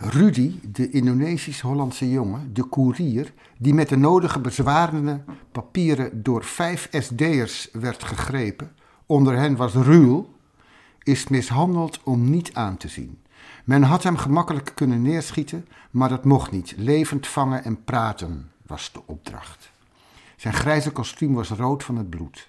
Rudy, 0.00 0.60
de 0.62 0.90
Indonesisch-Hollandse 0.90 2.10
jongen, 2.10 2.54
de 2.54 2.62
koerier, 2.64 3.32
die 3.58 3.74
met 3.74 3.88
de 3.88 3.96
nodige 3.96 4.40
bezwarende 4.40 5.20
papieren 5.52 6.22
door 6.22 6.44
vijf 6.44 6.88
SD'ers 6.90 7.68
werd 7.72 8.04
gegrepen, 8.04 8.72
onder 9.06 9.36
hen 9.36 9.56
was 9.56 9.74
Ruul, 9.74 10.34
is 11.02 11.28
mishandeld 11.28 12.00
om 12.02 12.30
niet 12.30 12.54
aan 12.54 12.76
te 12.76 12.88
zien. 12.88 13.18
Men 13.64 13.82
had 13.82 14.02
hem 14.02 14.16
gemakkelijk 14.16 14.72
kunnen 14.74 15.02
neerschieten, 15.02 15.66
maar 15.90 16.08
dat 16.08 16.24
mocht 16.24 16.50
niet. 16.50 16.74
Levend 16.76 17.26
vangen 17.26 17.64
en 17.64 17.84
praten 17.84 18.50
was 18.66 18.92
de 18.92 19.00
opdracht. 19.06 19.70
Zijn 20.36 20.54
grijze 20.54 20.90
kostuum 20.90 21.34
was 21.34 21.50
rood 21.50 21.84
van 21.84 21.96
het 21.96 22.10
bloed. 22.10 22.48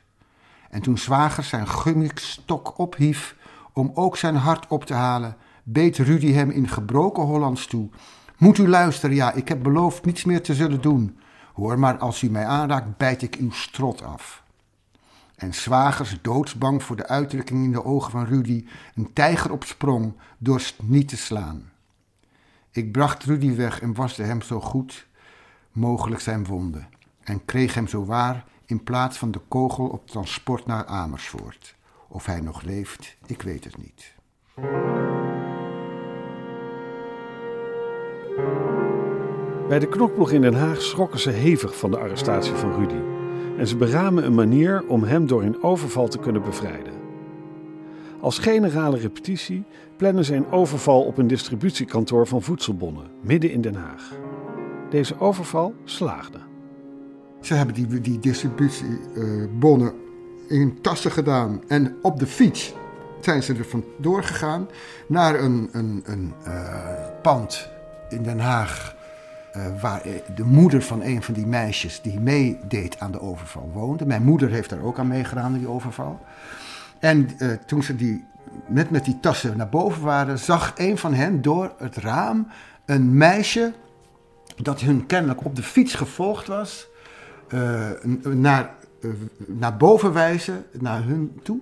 En 0.70 0.82
toen 0.82 0.98
zwager 0.98 1.44
zijn 1.44 1.68
gummikstok 1.68 2.78
ophief 2.78 3.36
om 3.74 3.92
ook 3.94 4.18
zijn 4.18 4.36
hart 4.36 4.68
op 4.68 4.86
te 4.86 4.94
halen, 4.94 5.38
beet 5.72 5.98
Rudy 5.98 6.32
hem 6.32 6.50
in 6.50 6.68
gebroken 6.68 7.24
Hollands 7.24 7.68
toe. 7.68 7.90
Moet 8.38 8.58
u 8.58 8.68
luisteren, 8.68 9.16
ja, 9.16 9.34
ik 9.34 9.48
heb 9.48 9.64
beloofd 9.64 10.06
niets 10.06 10.24
meer 10.24 10.42
te 10.42 10.56
zullen 10.56 10.82
doen. 10.82 11.20
Hoor 11.54 11.80
maar, 11.80 11.98
als 11.98 12.22
u 12.22 12.30
mij 12.30 12.46
aanraakt, 12.46 12.98
bijt 12.98 13.22
ik 13.22 13.36
uw 13.36 13.52
strot 13.52 14.04
af. 14.04 14.44
En 15.36 15.54
zwagers, 15.54 16.18
doodsbang 16.22 16.84
voor 16.84 16.96
de 16.96 17.08
uitdrukking 17.08 17.64
in 17.64 17.72
de 17.72 17.86
ogen 17.86 18.12
van 18.12 18.26
Rudy, 18.26 18.66
een 18.96 19.14
tijger 19.14 19.52
op 19.52 19.64
sprong, 19.64 20.14
dorst 20.38 20.76
niet 20.84 21.08
te 21.08 21.18
slaan. 21.18 21.72
Ik 22.72 22.92
bracht 22.92 23.24
Rudy 23.24 23.56
weg 23.56 23.82
en 23.82 23.94
waste 23.94 24.24
hem 24.24 24.42
zo 24.42 24.60
goed 24.60 25.08
mogelijk 25.72 26.22
zijn 26.22 26.46
wonden. 26.46 26.88
en 27.24 27.46
kreeg 27.46 27.74
hem 27.74 27.88
zowaar 27.88 28.46
in 28.66 28.84
plaats 28.84 29.18
van 29.18 29.32
de 29.32 29.42
kogel 29.48 29.88
op 29.88 30.08
transport 30.08 30.66
naar 30.66 30.86
Amersfoort. 30.86 31.76
Of 32.08 32.26
hij 32.26 32.40
nog 32.40 32.62
leeft, 32.62 33.18
ik 33.26 33.42
weet 33.42 33.64
het 33.64 33.78
niet. 33.78 34.14
Bij 39.70 39.80
de 39.80 39.88
knokploeg 39.88 40.32
in 40.32 40.42
Den 40.42 40.54
Haag 40.54 40.82
schrokken 40.82 41.20
ze 41.20 41.30
hevig 41.30 41.78
van 41.78 41.92
de 41.92 41.98
arrestatie 41.98 42.54
van 42.54 42.74
Rudy. 42.74 43.02
En 43.58 43.68
ze 43.68 43.76
beramen 43.76 44.26
een 44.26 44.34
manier 44.34 44.84
om 44.88 45.04
hem 45.04 45.28
door 45.28 45.44
een 45.44 45.64
overval 45.64 46.08
te 46.08 46.20
kunnen 46.20 46.42
bevrijden. 46.42 46.94
Als 48.20 48.40
generale 48.40 48.98
repetitie 48.98 49.64
plannen 49.98 50.26
ze 50.26 50.36
een 50.36 50.52
overval 50.52 51.04
op 51.04 51.18
een 51.18 51.28
distributiekantoor 51.28 52.28
van 52.28 52.42
voedselbonnen, 52.42 53.08
midden 53.22 53.52
in 53.52 53.62
Den 53.62 53.76
Haag. 53.76 54.12
Deze 54.90 55.20
overval 55.20 55.74
slaagde. 55.84 56.40
Ze 57.42 57.54
hebben 57.54 57.76
die, 57.76 58.02
die 58.02 58.20
distributiebonnen 58.20 59.94
in 60.48 60.82
tassen 60.82 61.12
gedaan 61.12 61.62
en 61.68 61.98
op 62.02 62.20
de 62.20 62.28
fiets 62.28 62.74
zijn 63.20 63.44
ze 63.44 63.54
er 63.54 63.66
vandoor 63.66 64.24
gegaan 64.24 64.68
naar 65.08 65.40
een, 65.40 65.70
een, 65.72 66.04
een 66.06 66.34
uh, 66.48 66.54
pand 67.22 67.70
in 68.10 68.24
Den 68.24 68.40
Haag. 68.40 68.98
Uh, 69.56 69.82
waar 69.82 70.02
de 70.36 70.44
moeder 70.44 70.82
van 70.82 71.04
een 71.04 71.24
van 71.24 71.34
die 71.34 71.46
meisjes 71.46 72.02
die 72.02 72.20
meedeed 72.20 73.00
aan 73.00 73.12
de 73.12 73.22
overval 73.22 73.72
woonde. 73.74 74.06
Mijn 74.06 74.24
moeder 74.24 74.50
heeft 74.50 74.70
daar 74.70 74.82
ook 74.82 75.00
aan 75.00 75.08
meegedaan, 75.08 75.54
die 75.54 75.68
overval. 75.68 76.26
En 77.00 77.30
uh, 77.38 77.52
toen 77.66 77.84
ze 77.84 77.96
die, 77.96 78.26
net 78.68 78.90
met 78.90 79.06
die 79.06 79.20
tassen 79.20 79.58
naar 79.58 79.70
boven 79.70 80.02
waren, 80.02 80.40
zag 80.40 80.74
een 80.76 80.98
van 80.98 81.14
hen 81.14 81.42
door 81.42 81.74
het 81.78 81.96
raam 81.96 82.48
een 82.86 83.18
meisje 83.18 83.74
dat 84.56 84.80
hun 84.80 85.06
kennelijk 85.06 85.46
op 85.46 85.56
de 85.56 85.64
fiets 85.64 85.94
gevolgd 85.94 86.48
was, 86.48 86.88
naar, 88.22 88.70
naar 89.48 89.78
boven 89.78 90.14
wijzen, 90.14 90.66
naar 90.80 91.04
hun 91.04 91.40
toe, 91.44 91.60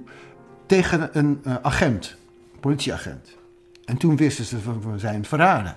tegen 0.65 1.10
een 1.17 1.41
agent, 1.62 2.15
politieagent. 2.60 3.38
En 3.86 3.98
toen 3.98 4.17
wisten 4.17 4.46
ze 4.46 4.60
van 4.60 5.00
zijn 5.00 5.25
verraden. 5.25 5.75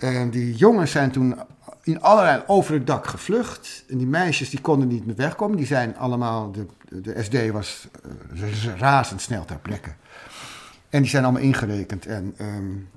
En 0.00 0.30
die 0.30 0.54
jongens 0.54 0.90
zijn 0.90 1.10
toen 1.10 1.38
in 1.82 2.00
allerlei 2.00 2.42
over 2.46 2.74
het 2.74 2.86
dak 2.86 3.06
gevlucht. 3.06 3.84
En 3.88 3.98
die 3.98 4.06
meisjes 4.06 4.50
die 4.50 4.60
konden 4.60 4.88
niet 4.88 5.06
meer 5.06 5.16
wegkomen. 5.16 5.56
Die 5.56 5.66
zijn 5.66 5.96
allemaal, 5.96 6.52
de, 6.52 6.66
de 7.02 7.22
SD 7.22 7.50
was 7.50 7.88
uh, 8.34 8.76
razendsnel 8.76 9.44
ter 9.44 9.58
plekke. 9.58 9.90
En 10.88 11.00
die 11.00 11.10
zijn 11.10 11.24
allemaal 11.24 11.42
ingerekend 11.42 12.06
en 12.06 12.34
um, 12.40 12.88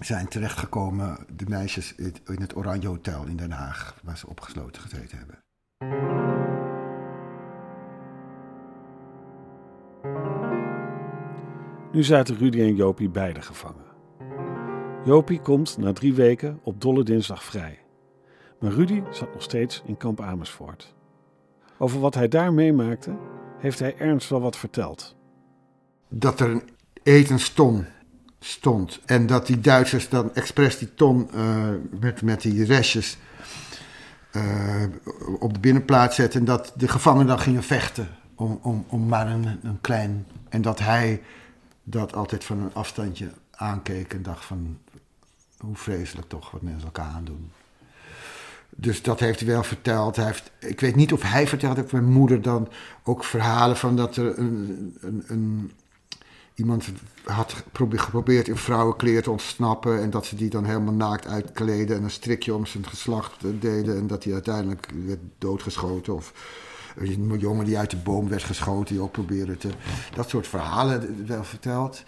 zijn 0.00 0.28
terechtgekomen, 0.28 1.18
de 1.36 1.44
meisjes, 1.48 1.94
in 1.96 2.40
het 2.40 2.56
Oranje 2.56 2.88
Hotel 2.88 3.24
in 3.24 3.36
Den 3.36 3.50
Haag, 3.50 3.94
waar 4.02 4.18
ze 4.18 4.28
opgesloten 4.28 4.82
gezeten 4.82 5.18
hebben. 5.18 5.38
Nu 11.92 12.02
zaten 12.02 12.36
Rudy 12.36 12.60
en 12.60 12.74
Jopie 12.74 13.08
beide 13.08 13.42
gevangen. 13.42 13.89
Jopie 15.04 15.40
komt 15.40 15.78
na 15.78 15.92
drie 15.92 16.14
weken 16.14 16.60
op 16.62 16.80
Dolle 16.80 17.02
Dinsdag 17.02 17.44
vrij. 17.44 17.78
Maar 18.58 18.72
Rudy 18.72 19.02
zat 19.10 19.32
nog 19.32 19.42
steeds 19.42 19.82
in 19.86 19.96
kamp 19.96 20.20
Amersfoort. 20.20 20.94
Over 21.78 22.00
wat 22.00 22.14
hij 22.14 22.28
daar 22.28 22.52
meemaakte, 22.52 23.16
heeft 23.58 23.78
hij 23.78 23.96
Ernst 23.96 24.28
wel 24.28 24.40
wat 24.40 24.56
verteld. 24.56 25.16
Dat 26.08 26.40
er 26.40 26.50
een 26.50 26.62
etenston 27.02 27.86
stond 28.38 29.00
en 29.04 29.26
dat 29.26 29.46
die 29.46 29.60
Duitsers 29.60 30.08
dan 30.08 30.34
expres 30.34 30.78
die 30.78 30.94
ton 30.94 31.28
uh, 31.34 31.68
met, 32.00 32.22
met 32.22 32.40
die 32.40 32.64
restjes 32.64 33.18
uh, 34.32 34.84
op 35.38 35.54
de 35.54 35.60
binnenplaats 35.60 36.16
zetten 36.16 36.40
en 36.40 36.46
dat 36.46 36.72
de 36.76 36.88
gevangenen 36.88 37.26
dan 37.26 37.38
gingen 37.38 37.62
vechten 37.62 38.08
om, 38.34 38.58
om, 38.62 38.84
om 38.88 39.06
maar 39.06 39.30
een, 39.30 39.60
een 39.62 39.80
klein... 39.80 40.26
En 40.48 40.62
dat 40.62 40.78
hij 40.78 41.22
dat 41.82 42.14
altijd 42.14 42.44
van 42.44 42.58
een 42.58 42.74
afstandje 42.74 43.28
aankeek 43.50 44.14
en 44.14 44.22
dacht 44.22 44.44
van 44.44 44.78
hoe 45.60 45.76
vreselijk 45.76 46.28
toch 46.28 46.50
wat 46.50 46.62
mensen 46.62 46.84
elkaar 46.84 47.12
aandoen. 47.14 47.50
Dus 48.70 49.02
dat 49.02 49.20
heeft 49.20 49.40
hij 49.40 49.48
wel 49.48 49.62
verteld. 49.62 50.16
Hij 50.16 50.24
heeft, 50.24 50.50
ik 50.58 50.80
weet 50.80 50.96
niet 50.96 51.12
of 51.12 51.22
hij 51.22 51.46
verteld 51.46 51.76
heeft, 51.76 51.92
mijn 51.92 52.12
moeder 52.12 52.42
dan 52.42 52.68
ook 53.02 53.24
verhalen 53.24 53.76
van 53.76 53.96
dat 53.96 54.16
er 54.16 54.38
een, 54.38 54.96
een, 55.00 55.24
een 55.26 55.72
iemand 56.54 56.88
had 57.24 57.64
geprobeerd 57.72 58.48
in 58.48 58.56
vrouwenkleer 58.56 59.22
te 59.22 59.30
ontsnappen. 59.30 60.02
En 60.02 60.10
dat 60.10 60.26
ze 60.26 60.36
die 60.36 60.50
dan 60.50 60.64
helemaal 60.64 60.94
naakt 60.94 61.26
uitkleden 61.26 61.96
en 61.96 62.02
een 62.02 62.10
strikje 62.10 62.54
om 62.54 62.66
zijn 62.66 62.86
geslacht 62.86 63.60
deden. 63.60 63.96
En 63.96 64.06
dat 64.06 64.24
hij 64.24 64.32
uiteindelijk 64.32 64.88
werd 65.06 65.20
doodgeschoten. 65.38 66.14
Of 66.14 66.32
een 66.96 67.38
jongen 67.38 67.64
die 67.64 67.78
uit 67.78 67.90
de 67.90 67.96
boom 67.96 68.28
werd 68.28 68.42
geschoten, 68.42 68.94
die 68.94 69.02
ook 69.02 69.12
probeerde 69.12 69.56
te. 69.56 69.68
Dat 70.14 70.28
soort 70.28 70.48
verhalen 70.48 71.26
wel 71.26 71.44
verteld. 71.44 72.02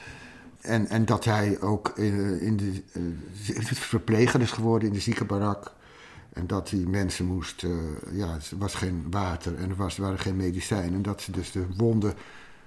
En, 0.63 0.89
en 0.89 1.05
dat 1.05 1.25
hij 1.25 1.61
ook 1.61 1.93
uh, 1.97 2.43
in 2.43 2.57
de 2.57 2.83
uh, 2.97 3.65
verpleger 3.65 4.41
is 4.41 4.51
geworden 4.51 4.89
in 4.89 4.95
de 4.95 5.01
ziekenbarak. 5.01 5.73
En 6.33 6.47
dat 6.47 6.69
die 6.69 6.89
mensen 6.89 7.27
moest, 7.27 7.63
uh, 7.63 7.73
ja, 8.13 8.35
er 8.35 8.59
was 8.59 8.75
geen 8.75 9.07
water 9.11 9.57
en 9.57 9.71
er, 9.71 9.77
was, 9.77 9.97
waren 9.97 10.19
geen 10.19 10.37
medicijnen. 10.37 10.95
En 10.95 11.03
dat 11.03 11.21
ze 11.21 11.33
dus 11.33 11.53
de 11.53 11.67
wonden 11.77 12.15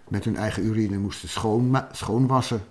met 0.07 0.25
hun 0.25 0.35
eigen 0.35 0.65
urine 0.65 0.97
moesten 0.97 1.29
schoon, 1.29 1.81
schoonwassen. 1.91 2.61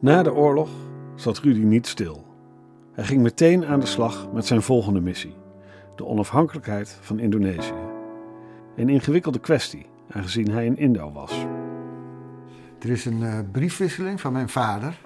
Na 0.00 0.22
de 0.22 0.34
oorlog 0.34 0.70
zat 1.14 1.38
Rudy 1.38 1.60
niet 1.60 1.86
stil. 1.86 2.24
Hij 2.92 3.04
ging 3.04 3.22
meteen 3.22 3.66
aan 3.66 3.80
de 3.80 3.86
slag 3.86 4.32
met 4.32 4.46
zijn 4.46 4.62
volgende 4.62 5.00
missie: 5.00 5.34
de 5.96 6.06
onafhankelijkheid 6.06 6.98
van 7.00 7.18
Indonesië. 7.18 7.84
Een 8.76 8.88
ingewikkelde 8.88 9.40
kwestie, 9.40 9.86
aangezien 10.10 10.50
hij 10.50 10.64
in 10.64 10.76
Indo 10.76 11.12
was. 11.12 11.46
Er 12.78 12.90
is 12.90 13.04
een 13.04 13.20
uh, 13.20 13.38
briefwisseling 13.52 14.20
van 14.20 14.32
mijn 14.32 14.48
vader 14.48 15.00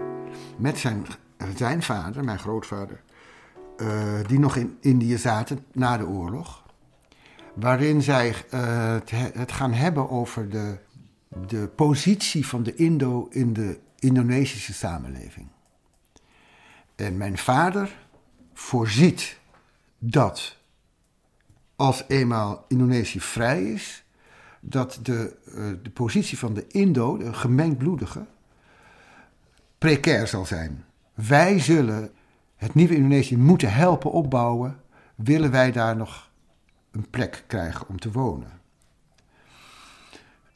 met 0.57 0.79
zijn, 0.79 1.07
zijn 1.57 1.83
vader, 1.83 2.25
mijn 2.25 2.39
grootvader, 2.39 3.01
uh, 3.77 3.89
die 4.27 4.39
nog 4.39 4.57
in 4.57 4.77
Indië 4.81 5.17
zaten 5.17 5.65
na 5.73 5.97
de 5.97 6.07
oorlog. 6.07 6.63
Waarin 7.55 8.03
zij 8.03 8.29
uh, 8.29 8.93
het, 8.93 9.11
het, 9.11 9.53
gaan 9.53 9.73
hebben 9.73 10.11
over 10.11 10.49
de, 10.49 10.79
de 11.47 11.69
positie 11.75 12.47
van 12.47 12.63
de 12.63 12.75
Indo 12.75 13.29
in 13.31 13.53
de 13.53 13.79
Indonesische 13.99 14.73
samenleving. 14.73 15.49
En 16.97 17.17
mijn 17.17 17.39
vader 17.39 17.97
voorziet 18.55 19.39
dat 19.99 20.57
als 21.81 22.05
eenmaal 22.09 22.65
Indonesië 22.69 23.21
vrij 23.21 23.63
is, 23.65 24.05
dat 24.61 24.99
de, 25.03 25.37
uh, 25.47 25.73
de 25.83 25.91
positie 25.91 26.39
van 26.39 26.55
de 26.55 26.67
Indo, 26.69 27.17
de 27.17 27.33
gemengdbloedige, 27.33 28.27
precair 29.79 30.27
zal 30.27 30.45
zijn. 30.47 30.85
Wij 31.15 31.59
zullen 31.59 32.11
het 32.57 32.75
nieuwe 32.75 32.95
Indonesië 32.95 33.37
moeten 33.37 33.73
helpen 33.73 34.11
opbouwen, 34.11 34.81
willen 35.15 35.51
wij 35.51 35.73
daar 35.73 35.97
nog 35.97 36.31
een 36.91 37.11
plek 37.11 37.45
krijgen 37.47 37.89
om 37.89 37.99
te 37.99 38.11
wonen. 38.11 38.61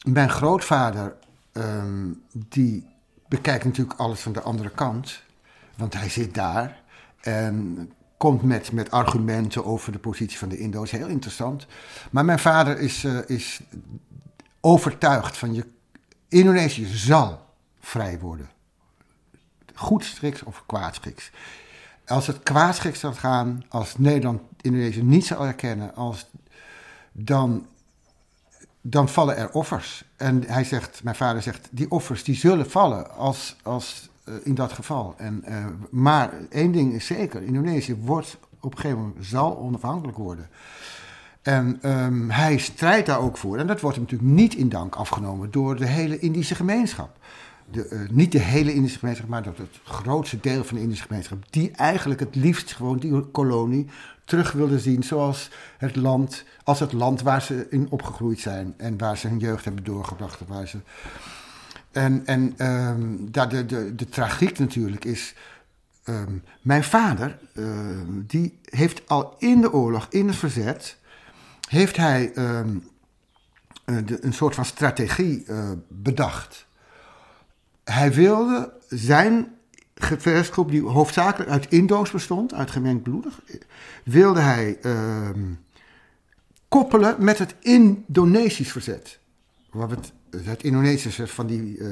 Mijn 0.03 0.29
grootvader, 0.29 1.15
um, 1.53 2.21
die 2.31 2.85
bekijkt 3.27 3.65
natuurlijk 3.65 3.99
alles 3.99 4.19
van 4.19 4.33
de 4.33 4.41
andere 4.41 4.69
kant, 4.69 5.23
want 5.75 5.93
hij 5.93 6.09
zit 6.09 6.33
daar 6.33 6.81
en 7.21 7.89
komt 8.17 8.41
met, 8.41 8.71
met 8.71 8.91
argumenten 8.91 9.65
over 9.65 9.91
de 9.91 9.99
positie 9.99 10.37
van 10.37 10.49
de 10.49 10.57
Indo's. 10.57 10.91
Heel 10.91 11.07
interessant. 11.07 11.65
Maar 12.11 12.25
mijn 12.25 12.39
vader 12.39 12.79
is, 12.79 13.03
uh, 13.03 13.19
is 13.29 13.61
overtuigd 14.61 15.37
van 15.37 15.53
je, 15.53 15.65
Indonesië 16.27 16.85
zal 16.85 17.45
vrij 17.79 18.19
worden. 18.19 18.49
Goedschiks 19.73 20.43
of 20.43 20.63
kwaadschiks. 20.65 21.31
Als 22.05 22.27
het 22.27 22.43
kwaadschiks 22.43 22.99
zal 22.99 23.13
gaan, 23.13 23.63
als 23.69 23.97
Nederland 23.97 24.41
Indonesië 24.61 25.03
niet 25.03 25.25
zal 25.25 25.45
erkennen, 25.45 25.95
als, 25.95 26.29
dan, 27.11 27.67
dan 28.81 29.09
vallen 29.09 29.37
er 29.37 29.51
offers. 29.51 30.03
En 30.15 30.43
hij 30.47 30.63
zegt, 30.63 31.03
mijn 31.03 31.15
vader 31.15 31.41
zegt, 31.41 31.67
die 31.71 31.91
offers 31.91 32.23
die 32.23 32.35
zullen 32.35 32.69
vallen 32.69 33.11
als, 33.15 33.55
als 33.63 34.09
in 34.43 34.55
dat 34.55 34.71
geval. 34.71 35.13
En, 35.17 35.43
uh, 35.49 35.65
maar 35.89 36.33
één 36.49 36.71
ding 36.71 36.93
is 36.93 37.05
zeker, 37.05 37.43
Indonesië 37.43 37.95
wordt 37.95 38.37
op 38.59 38.71
een 38.71 38.79
gegeven 38.79 39.01
moment 39.01 39.25
zal 39.25 39.57
onafhankelijk 39.57 40.17
worden. 40.17 40.49
En 41.41 41.79
um, 41.91 42.29
hij 42.29 42.57
strijdt 42.57 43.05
daar 43.05 43.19
ook 43.19 43.37
voor. 43.37 43.57
En 43.57 43.67
dat 43.67 43.81
wordt 43.81 43.97
hem 43.97 44.05
natuurlijk 44.05 44.31
niet 44.31 44.55
in 44.55 44.69
dank 44.69 44.95
afgenomen 44.95 45.51
door 45.51 45.75
de 45.75 45.87
hele 45.87 46.19
Indische 46.19 46.55
gemeenschap. 46.55 47.17
De, 47.71 47.89
uh, 47.89 48.09
niet 48.09 48.31
de 48.31 48.39
hele 48.39 48.73
Indische 48.73 48.99
gemeenschap, 48.99 49.27
maar 49.27 49.43
dat 49.43 49.57
het 49.57 49.79
grootste 49.83 50.39
deel 50.39 50.63
van 50.63 50.75
de 50.75 50.83
Indische 50.83 51.05
gemeenschap. 51.05 51.43
Die 51.49 51.71
eigenlijk 51.71 52.19
het 52.19 52.35
liefst 52.35 52.73
gewoon 52.73 52.97
die 52.97 53.21
kolonie 53.21 53.87
terug 54.23 54.51
wilde 54.51 54.79
zien 54.79 55.03
zoals 55.03 55.49
het 55.77 55.95
land, 55.95 56.43
als 56.63 56.79
het 56.79 56.93
land 56.93 57.21
waar 57.21 57.41
ze 57.41 57.67
in 57.69 57.87
opgegroeid 57.89 58.39
zijn. 58.39 58.73
En 58.77 58.97
waar 58.97 59.17
ze 59.17 59.27
hun 59.27 59.39
jeugd 59.39 59.65
hebben 59.65 59.83
doorgebracht. 59.83 60.39
Waar 60.47 60.67
ze 60.67 60.77
En, 61.95 62.25
en 62.25 62.55
daar 63.31 63.49
de, 63.49 63.65
de, 63.65 63.95
de 63.95 64.09
tragiek 64.09 64.59
natuurlijk 64.59 65.05
is. 65.05 65.35
ehm, 66.03 66.31
mijn 66.61 66.83
vader, 66.83 67.39
ehm, 67.53 68.21
die 68.27 68.59
heeft 68.63 69.09
al 69.09 69.35
in 69.39 69.61
de 69.61 69.73
oorlog, 69.73 70.07
in 70.09 70.27
het 70.27 70.35
verzet, 70.35 70.97
heeft 71.69 71.97
hij 71.97 72.31
eh, 72.33 72.59
een 74.21 74.33
soort 74.33 74.55
van 74.55 74.65
strategie 74.65 75.43
eh, 75.45 75.69
bedacht. 75.87 76.65
Hij 77.83 78.13
wilde 78.13 78.73
zijn 78.89 79.47
gevechtsgroep, 79.95 80.71
die 80.71 80.83
hoofdzakelijk 80.83 81.51
uit 81.51 81.69
Indo's 81.69 82.11
bestond, 82.11 82.53
uit 82.53 82.71
gemengd 82.71 83.03
bloedig, 83.03 83.41
wilde 84.03 84.39
hij 84.39 84.79
koppelen 86.67 87.23
met 87.23 87.37
het 87.37 87.55
Indonesisch 87.59 88.71
verzet. 88.71 89.19
Wat 89.71 89.89
het, 89.89 90.11
het 90.43 90.63
Indonesische 90.63 91.27
van 91.27 91.47
die 91.47 91.77
eh, 91.77 91.87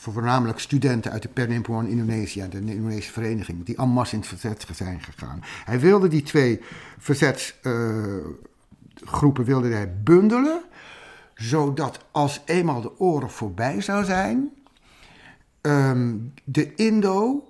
voornamelijk 0.00 0.58
studenten 0.58 1.12
uit 1.12 1.22
de 1.22 1.28
Penimpuan 1.28 1.86
Indonesië, 1.86 2.46
de 2.50 2.58
Indonesische 2.58 3.12
vereniging, 3.12 3.64
die 3.64 3.76
en 3.76 3.88
masse 3.88 4.14
in 4.14 4.20
het 4.20 4.28
verzet 4.28 4.66
zijn 4.72 5.02
gegaan. 5.02 5.40
Hij 5.64 5.80
wilde 5.80 6.08
die 6.08 6.22
twee 6.22 6.60
verzetsgroepen 6.98 9.44
wilde 9.44 9.68
hij 9.68 9.94
bundelen, 10.02 10.62
zodat 11.34 11.98
als 12.10 12.40
eenmaal 12.44 12.80
de 12.80 12.98
oorlog 12.98 13.34
voorbij 13.34 13.80
zou 13.80 14.04
zijn, 14.04 14.50
ehm, 15.60 16.14
de 16.44 16.74
Indo 16.74 17.48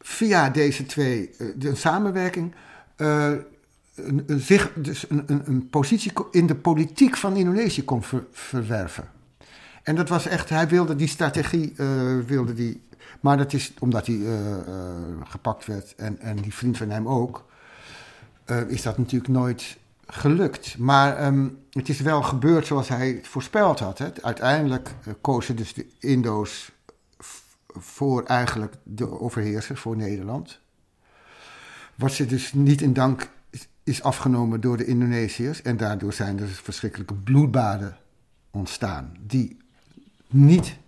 via 0.00 0.50
deze 0.50 0.86
twee, 0.86 1.30
eh, 1.38 1.46
de 1.56 1.74
samenwerking, 1.74 2.54
eh, 2.96 3.32
zich 4.26 4.72
dus 4.74 5.10
een, 5.10 5.22
een, 5.26 5.42
een 5.44 5.68
positie 5.68 6.12
in 6.30 6.46
de 6.46 6.54
politiek 6.54 7.16
van 7.16 7.36
Indonesië 7.36 7.84
kon 7.84 8.02
ver- 8.02 8.26
verwerven. 8.32 9.08
En 9.82 9.94
dat 9.94 10.08
was 10.08 10.26
echt, 10.26 10.48
hij 10.48 10.68
wilde 10.68 10.96
die 10.96 11.08
strategie, 11.08 11.72
eh, 11.76 12.18
wilde 12.26 12.54
die, 12.54 12.82
maar 13.20 13.36
dat 13.36 13.52
is 13.52 13.72
omdat 13.78 14.06
hij 14.06 14.16
eh, 14.16 14.58
eh, 14.58 14.66
gepakt 15.24 15.66
werd 15.66 15.94
en, 15.94 16.20
en 16.20 16.36
die 16.36 16.54
vriend 16.54 16.76
van 16.76 16.90
hem 16.90 17.08
ook, 17.08 17.46
is 18.68 18.82
dat 18.82 18.98
natuurlijk 18.98 19.32
nooit 19.32 19.78
gelukt. 20.06 20.78
Maar 20.78 21.16
ehm, 21.16 21.48
het 21.70 21.88
is 21.88 22.00
wel 22.00 22.22
gebeurd 22.22 22.66
zoals 22.66 22.88
hij 22.88 23.08
het 23.08 23.28
voorspeld 23.28 23.78
had. 23.78 23.98
Hè. 23.98 24.22
Uiteindelijk 24.22 24.94
kozen 25.20 25.56
dus 25.56 25.74
de 25.74 25.86
Indo's 25.98 26.72
voor 27.68 28.24
eigenlijk 28.24 28.74
de 28.82 29.20
overheerser, 29.20 29.76
voor 29.76 29.96
Nederland. 29.96 30.60
Wat 31.94 32.12
ze 32.12 32.26
dus 32.26 32.52
niet 32.52 32.80
in 32.80 32.92
dank 32.92 33.28
is 33.88 34.02
afgenomen 34.02 34.60
door 34.60 34.76
de 34.76 34.84
Indonesiërs. 34.84 35.62
En 35.62 35.76
daardoor 35.76 36.12
zijn 36.12 36.40
er 36.40 36.48
verschrikkelijke 36.48 37.14
bloedbaden 37.14 37.96
ontstaan. 38.50 39.12
Die 39.20 39.56
niet 40.28 40.78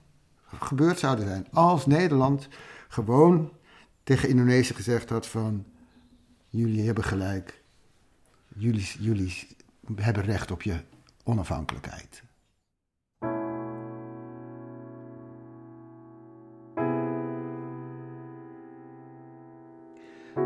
gebeurd 0.45 0.99
zouden 0.99 1.25
zijn. 1.27 1.47
Als 1.53 1.87
Nederland 1.87 2.49
gewoon 2.89 3.53
tegen 4.03 4.29
Indonesië 4.29 4.75
gezegd 4.75 5.11
had 5.11 5.27
van... 5.27 5.65
Jullie 6.53 6.87
hebben 6.87 7.05
gelijk. 7.05 7.63
Jullie, 8.49 8.89
jullie 8.99 9.57
hebben 9.95 10.23
recht 10.23 10.51
op 10.51 10.63
je 10.63 10.81
onafhankelijkheid. 11.25 12.23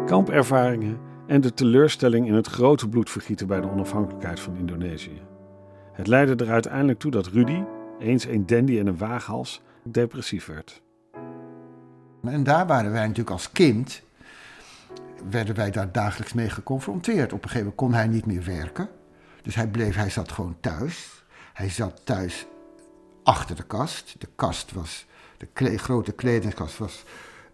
kampervaringen 0.06 0.98
en 1.26 1.40
de 1.40 1.54
teleurstelling 1.54 2.26
in 2.26 2.34
het 2.34 2.46
grote 2.46 2.88
bloedvergieten 2.88 3.46
bij 3.46 3.60
de 3.60 3.70
onafhankelijkheid 3.70 4.40
van 4.40 4.56
Indonesië. 4.56 5.22
Het 5.92 6.06
leidde 6.06 6.44
er 6.44 6.50
uiteindelijk 6.50 6.98
toe 6.98 7.10
dat 7.10 7.26
Rudy, 7.26 7.62
eens 7.98 8.24
een 8.24 8.46
dandy 8.46 8.78
en 8.78 8.86
een 8.86 8.98
waaghals, 8.98 9.62
depressief 9.82 10.46
werd. 10.46 10.82
En 12.22 12.42
daar 12.44 12.66
waren 12.66 12.92
wij 12.92 13.00
natuurlijk 13.00 13.30
als 13.30 13.52
kind, 13.52 14.02
werden 15.30 15.54
wij 15.54 15.70
daar 15.70 15.92
dagelijks 15.92 16.32
mee 16.32 16.50
geconfronteerd. 16.50 17.32
Op 17.32 17.42
een 17.42 17.50
gegeven 17.50 17.58
moment 17.58 17.76
kon 17.76 17.94
hij 17.94 18.06
niet 18.06 18.26
meer 18.26 18.44
werken. 18.44 18.88
Dus 19.42 19.54
hij 19.54 19.68
bleef, 19.68 19.94
hij 19.94 20.10
zat 20.10 20.32
gewoon 20.32 20.56
thuis. 20.60 21.24
Hij 21.52 21.68
zat 21.68 22.00
thuis 22.04 22.46
achter 23.22 23.56
de 23.56 23.62
kast. 23.62 24.14
De 24.18 24.28
kast 24.34 24.72
was, 24.72 25.06
de 25.36 25.78
grote 25.78 26.12
kledingskast 26.12 26.78
was 26.78 27.04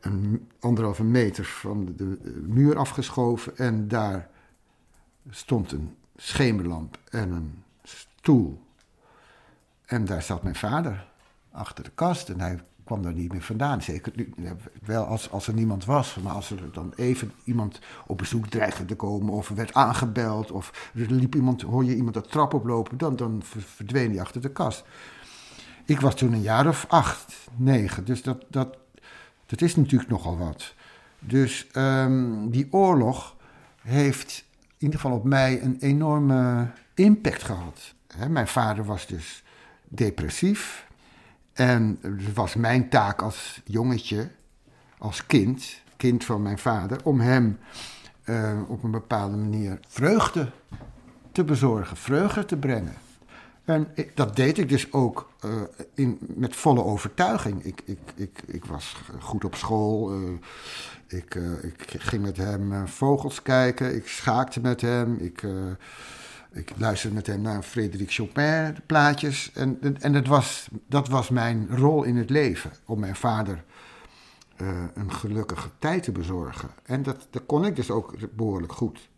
een 0.00 0.48
anderhalve 0.60 1.04
meter 1.04 1.44
van 1.44 1.84
de, 1.84 1.94
de 2.22 2.44
muur 2.46 2.76
afgeschoven. 2.76 3.56
En 3.56 3.88
daar 3.88 4.30
stond 5.30 5.72
een 5.72 5.96
schemerlamp 6.16 6.98
en 7.10 7.30
een 7.30 7.62
stoel. 7.82 8.60
En 9.90 10.04
daar 10.04 10.22
zat 10.22 10.42
mijn 10.42 10.54
vader 10.54 11.06
achter 11.52 11.84
de 11.84 11.90
kast 11.94 12.28
en 12.28 12.40
hij 12.40 12.60
kwam 12.84 13.02
daar 13.02 13.12
niet 13.12 13.32
meer 13.32 13.42
vandaan. 13.42 13.82
Zeker 13.82 14.12
nu- 14.16 14.32
wel 14.84 15.04
als, 15.04 15.30
als 15.30 15.46
er 15.46 15.54
niemand 15.54 15.84
was, 15.84 16.14
maar 16.22 16.32
als 16.32 16.50
er 16.50 16.72
dan 16.72 16.92
even 16.96 17.32
iemand 17.44 17.80
op 18.06 18.18
bezoek 18.18 18.46
dreigde 18.46 18.84
te 18.84 18.94
komen 18.94 19.32
of 19.32 19.48
er 19.48 19.54
werd 19.54 19.74
aangebeld 19.74 20.50
of 20.50 20.90
er 20.94 21.10
liep 21.10 21.34
iemand, 21.34 21.62
hoor 21.62 21.84
je 21.84 21.96
iemand 21.96 22.14
de 22.14 22.20
trap 22.22 22.54
oplopen, 22.54 22.98
dan, 22.98 23.16
dan 23.16 23.40
ver- 23.44 23.60
verdween 23.60 24.10
hij 24.10 24.20
achter 24.20 24.40
de 24.40 24.50
kast. 24.50 24.84
Ik 25.84 26.00
was 26.00 26.14
toen 26.14 26.32
een 26.32 26.42
jaar 26.42 26.66
of 26.66 26.86
acht, 26.88 27.48
negen, 27.56 28.04
dus 28.04 28.22
dat, 28.22 28.44
dat, 28.48 28.76
dat 29.46 29.60
is 29.60 29.76
natuurlijk 29.76 30.10
nogal 30.10 30.38
wat. 30.38 30.74
Dus 31.18 31.66
ehm, 31.72 32.48
die 32.48 32.68
oorlog 32.70 33.36
heeft 33.82 34.44
in 34.66 34.86
ieder 34.86 35.00
geval 35.00 35.16
op 35.16 35.24
mij 35.24 35.62
een 35.62 35.76
enorme 35.80 36.70
impact 36.94 37.42
gehad. 37.42 37.94
Mijn 38.28 38.48
vader 38.48 38.84
was 38.84 39.06
dus 39.06 39.42
depressief. 39.90 40.88
En 41.52 41.98
het 42.00 42.32
was 42.34 42.54
mijn 42.54 42.88
taak 42.88 43.22
als 43.22 43.60
jongetje, 43.64 44.30
als 44.98 45.26
kind, 45.26 45.82
kind 45.96 46.24
van 46.24 46.42
mijn 46.42 46.58
vader, 46.58 46.98
om 47.04 47.20
hem 47.20 47.58
eh, 48.24 48.60
op 48.68 48.82
een 48.82 48.90
bepaalde 48.90 49.36
manier 49.36 49.78
vreugde 49.88 50.50
te 51.32 51.44
bezorgen, 51.44 51.96
vreugde 51.96 52.44
te 52.44 52.56
brengen. 52.56 52.94
En 53.64 53.88
dat 54.14 54.36
deed 54.36 54.58
ik 54.58 54.68
dus 54.68 54.92
ook 54.92 55.30
eh, 55.40 55.50
in, 55.94 56.18
met 56.20 56.56
volle 56.56 56.84
overtuiging. 56.84 57.64
Ik, 57.64 57.82
ik, 57.84 57.98
ik, 58.14 58.42
ik 58.46 58.64
was 58.64 58.96
goed 59.18 59.44
op 59.44 59.54
school. 59.54 60.12
eh, 60.12 61.18
ik, 61.18 61.34
ik 61.34 61.84
ging 61.98 62.22
met 62.22 62.36
hem 62.36 62.88
vogels 62.88 63.42
kijken. 63.42 63.94
Ik 63.94 64.08
schaakte 64.08 64.60
met 64.60 64.80
hem. 64.80 65.16
Ik, 65.18 65.42
ik 66.52 66.72
luisterde 66.76 67.14
met 67.14 67.26
hem 67.26 67.40
naar 67.40 67.62
Frederik 67.62 68.12
Chopin 68.12 68.76
plaatjes. 68.86 69.50
En, 69.54 69.78
en, 69.80 70.00
en 70.00 70.12
dat, 70.12 70.26
was, 70.26 70.68
dat 70.86 71.08
was 71.08 71.28
mijn 71.28 71.68
rol 71.70 72.02
in 72.02 72.16
het 72.16 72.30
leven. 72.30 72.70
Om 72.84 73.00
mijn 73.00 73.16
vader 73.16 73.64
eh, 74.56 74.84
een 74.94 75.12
gelukkige 75.12 75.68
tijd 75.78 76.02
te 76.02 76.12
bezorgen. 76.12 76.70
En 76.82 77.02
dat, 77.02 77.26
dat 77.30 77.42
kon 77.46 77.64
ik 77.64 77.76
dus 77.76 77.90
ook 77.90 78.14
behoorlijk 78.36 78.72
goed. 78.72 79.08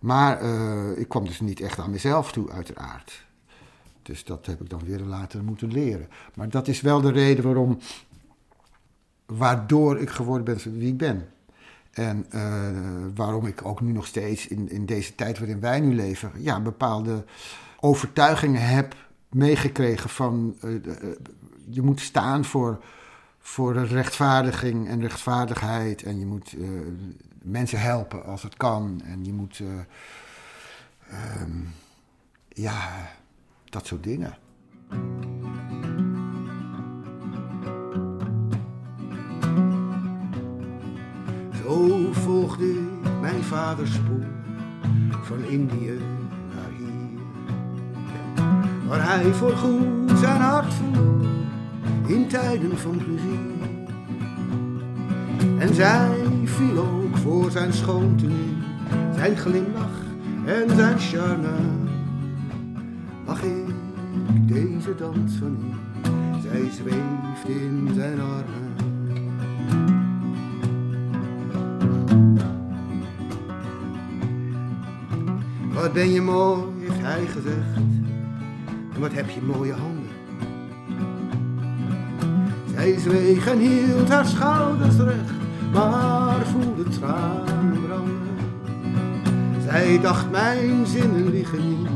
Maar 0.00 0.40
eh, 0.40 0.98
ik 0.98 1.08
kwam 1.08 1.24
dus 1.24 1.40
niet 1.40 1.60
echt 1.60 1.78
aan 1.78 1.90
mezelf 1.90 2.32
toe, 2.32 2.50
uiteraard. 2.50 3.26
Dus 4.02 4.24
dat 4.24 4.46
heb 4.46 4.60
ik 4.60 4.70
dan 4.70 4.84
weer 4.84 5.00
later 5.00 5.44
moeten 5.44 5.72
leren. 5.72 6.08
Maar 6.34 6.48
dat 6.48 6.68
is 6.68 6.80
wel 6.80 7.00
de 7.00 7.12
reden 7.12 7.44
waarom, 7.44 7.78
waardoor 9.26 9.98
ik 9.98 10.10
geworden 10.10 10.44
ben 10.44 10.78
wie 10.78 10.88
ik 10.88 10.98
ben. 10.98 11.28
En 11.90 12.26
eh, 12.30 12.68
waarom 13.14 13.46
ik 13.46 13.64
ook 13.64 13.80
nu 13.80 13.92
nog 13.92 14.06
steeds 14.06 14.46
in, 14.46 14.70
in 14.70 14.86
deze 14.86 15.14
tijd 15.14 15.38
waarin 15.38 15.60
wij 15.60 15.80
nu 15.80 15.94
leven, 15.94 16.32
ja, 16.36 16.60
bepaalde 16.60 17.24
overtuigingen 17.80 18.66
heb 18.66 18.94
meegekregen 19.30 20.10
van 20.10 20.56
eh, 20.60 20.74
eh, 20.74 20.82
je 21.68 21.82
moet 21.82 22.00
staan 22.00 22.44
voor, 22.44 22.84
voor 23.38 23.74
rechtvaardiging 23.74 24.88
en 24.88 25.00
rechtvaardigheid. 25.00 26.02
En 26.02 26.18
je 26.18 26.26
moet 26.26 26.56
mensen 27.42 27.80
helpen 27.80 28.24
als 28.24 28.42
het 28.42 28.56
kan. 28.56 29.00
En 29.04 29.24
je 29.24 29.32
moet, 29.32 29.60
eh, 29.60 29.68
ehm, 31.08 31.58
ja, 32.48 33.10
dat 33.64 33.86
soort 33.86 34.02
dingen. 34.02 34.38
Zo 41.70 42.12
volgde 42.12 42.70
ik 42.70 43.20
mijn 43.20 43.42
vaders 43.42 43.92
spoor 43.94 44.26
van 45.22 45.44
Indië 45.48 45.98
naar 46.54 46.70
hier. 46.76 47.20
Waar 48.88 49.08
hij 49.08 49.32
voorgoed 49.32 50.18
zijn 50.18 50.40
hart 50.40 50.74
verloor 50.74 51.26
in 52.06 52.28
tijden 52.28 52.78
van 52.78 52.96
plezier. 52.96 53.68
En 55.58 55.74
zij 55.74 56.10
viel 56.44 56.78
ook 56.78 57.16
voor 57.16 57.50
zijn 57.50 57.72
schoontenue, 57.72 58.56
zijn 59.14 59.36
glimlach 59.36 60.00
en 60.44 60.76
zijn 60.76 60.98
charme. 60.98 61.58
Mag 63.26 63.42
ik 63.42 63.74
deze 64.46 64.94
dans 64.94 65.32
van 65.36 65.56
u? 65.64 65.74
Zij 66.42 66.70
zweeft 66.70 67.48
in 67.48 67.90
zijn 67.94 68.20
armen. 68.20 68.69
Ben 75.92 76.12
je 76.12 76.20
mooi, 76.22 76.62
heeft 76.78 77.00
hij 77.00 77.26
gezegd. 77.26 77.76
En 78.94 79.00
wat 79.00 79.12
heb 79.12 79.30
je 79.30 79.42
mooie 79.42 79.72
handen. 79.72 80.08
Zij 82.74 82.98
zweeg 82.98 83.46
en 83.46 83.58
hield 83.58 84.08
haar 84.08 84.26
schouders 84.26 84.96
recht, 84.96 85.32
maar 85.72 86.46
voelde 86.46 86.90
tranen 86.90 87.82
branden. 87.86 88.28
Zij 89.64 90.00
dacht 90.00 90.30
mijn 90.30 90.86
zinnen 90.86 91.30
liggen 91.30 91.68
niet, 91.68 91.88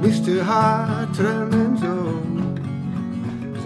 miste 0.00 0.42
haar 0.42 1.10
tram 1.10 1.50
en 1.50 1.76
zo. 1.78 2.22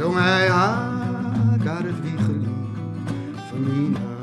Zong 0.01 0.15
hij 0.15 0.49
haar 0.49 1.59
daar 1.65 1.83
het 1.83 2.01
wiegelied 2.03 2.49
van 3.51 3.63
Nina. 3.63 4.14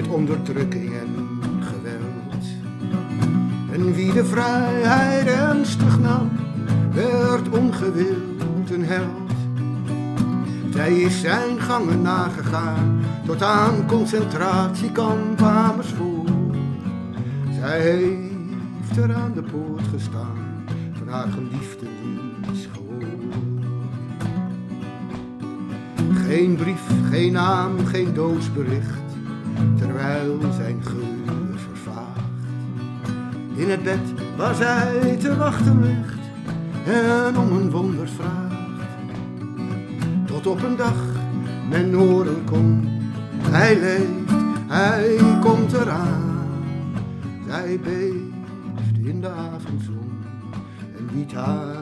Met 0.00 0.08
onderdrukking 0.08 0.92
en 0.92 1.28
geweld. 1.60 2.44
En 3.72 3.94
wie 3.94 4.12
de 4.12 4.24
vrijheid 4.24 5.26
ernstig 5.26 5.98
nam, 6.00 6.30
werd 6.92 7.48
ongewild 7.48 8.70
een 8.70 8.84
held. 8.84 9.30
Zij 10.72 11.00
is 11.00 11.20
zijn 11.20 11.60
gangen 11.60 12.02
nagegaan 12.02 13.00
tot 13.26 13.42
aan 13.42 13.86
concentratiekamp 13.86 15.42
Amersfoort. 15.42 16.30
Zij 17.60 17.80
heeft 17.80 18.96
er 18.96 19.14
aan 19.14 19.32
de 19.34 19.42
poort 19.42 19.86
gestaan 19.92 20.64
van 20.92 21.08
haar 21.08 21.28
niets 21.50 22.68
gehoord. 22.72 23.34
Geen 26.26 26.56
brief, 26.56 26.82
geen 27.10 27.32
naam, 27.32 27.86
geen 27.86 28.14
doodsbericht, 28.14 28.99
terwijl 30.00 30.52
zijn 30.52 30.82
geur 30.82 31.58
vervaagt. 31.68 32.20
In 33.54 33.70
het 33.70 33.82
bed 33.82 34.00
waar 34.36 34.54
zij 34.54 35.16
te 35.20 35.36
wachten 35.36 35.82
ligt 35.82 36.18
en 36.86 37.38
om 37.38 37.52
een 37.52 37.70
wonder 37.70 38.08
vraagt. 38.08 38.88
Tot 40.26 40.46
op 40.46 40.62
een 40.62 40.76
dag 40.76 41.02
men 41.68 41.92
horen 41.92 42.44
kon, 42.44 42.88
hij 43.42 43.78
leeft, 43.78 44.42
hij 44.66 45.16
komt 45.40 45.72
eraan. 45.72 46.48
Zij 47.48 47.80
beeft 47.82 49.06
in 49.06 49.20
de 49.20 49.28
avondzon 49.28 50.12
en 50.96 51.08
liet 51.14 51.32
haar 51.32 51.79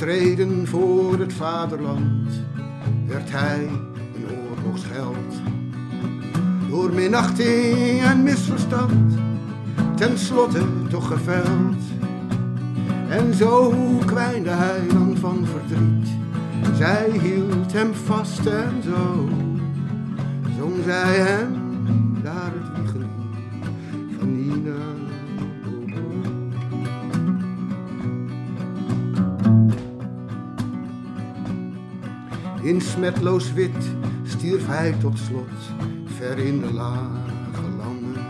Gestreden 0.00 0.66
voor 0.66 1.18
het 1.18 1.32
vaderland 1.32 2.30
werd 3.06 3.30
hij 3.30 3.68
een 4.14 4.26
oorlogsheld. 4.50 5.42
Door 6.68 6.92
minachting 6.92 8.02
en 8.02 8.22
misverstand, 8.22 9.14
ten 9.96 10.18
slotte 10.18 10.62
toch 10.88 11.06
geveld. 11.06 11.82
En 13.08 13.34
zo 13.34 13.72
kwijnde 14.06 14.50
hij 14.50 14.86
dan 14.88 15.16
van 15.16 15.46
verdriet. 15.46 16.08
Zij 16.76 17.10
hield 17.22 17.72
hem 17.72 17.94
vast 17.94 18.46
en 18.46 18.82
zo 18.82 19.28
zong 20.58 20.74
zij 20.84 21.18
hem 21.18 21.59
In 32.70 32.80
smetloos 32.80 33.52
wit 33.52 33.90
stierf 34.22 34.66
hij 34.66 34.94
tot 35.00 35.18
slot 35.18 35.58
ver 36.04 36.38
in 36.38 36.60
de 36.60 36.72
lage 36.72 37.68
landen. 37.78 38.22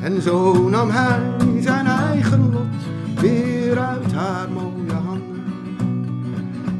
En 0.00 0.22
zo 0.22 0.68
nam 0.68 0.90
hij 0.90 1.20
zijn 1.60 1.86
eigen 1.86 2.50
lot 2.52 3.20
weer 3.20 3.78
uit 3.78 4.12
haar 4.12 4.50
mooie 4.50 4.92
handen. 4.92 5.42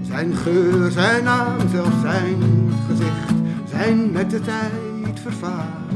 Zijn 0.03 0.35
geur, 0.35 0.91
zijn 0.91 1.25
naam, 1.25 1.69
zelfs 1.71 2.01
zijn 2.01 2.43
gezicht 2.89 3.33
zijn 3.71 4.13
met 4.13 4.31
de 4.31 4.41
tijd 4.41 5.21
vervaagd. 5.23 5.93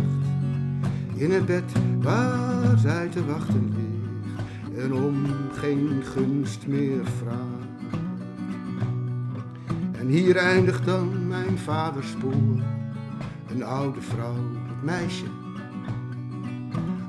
In 1.15 1.31
het 1.31 1.47
bed 1.47 1.73
waar 2.01 2.79
zij 2.79 3.09
te 3.09 3.25
wachten 3.27 3.73
ligt 3.77 4.85
en 4.85 4.95
om 4.95 5.27
geen 5.55 6.03
gunst 6.15 6.67
meer 6.67 7.05
vraagt. 7.19 7.52
En 10.03 10.09
hier 10.09 10.37
eindigt 10.37 10.85
dan 10.85 11.29
mijn 11.29 11.59
vaders 11.59 12.11
spoor, 12.11 12.63
een 13.55 13.63
oude 13.65 14.01
vrouw, 14.01 14.37
het 14.67 14.83
meisje, 14.83 15.25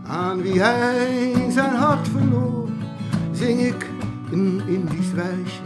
aan 0.03 0.41
wie 0.41 0.61
hij 0.61 1.33
zijn 1.49 1.75
hart 1.75 2.07
verloor, 2.07 2.69
zing 3.31 3.59
ik 3.59 3.89
een 4.31 4.61
Indisch 4.67 5.11
wijsje. 5.11 5.61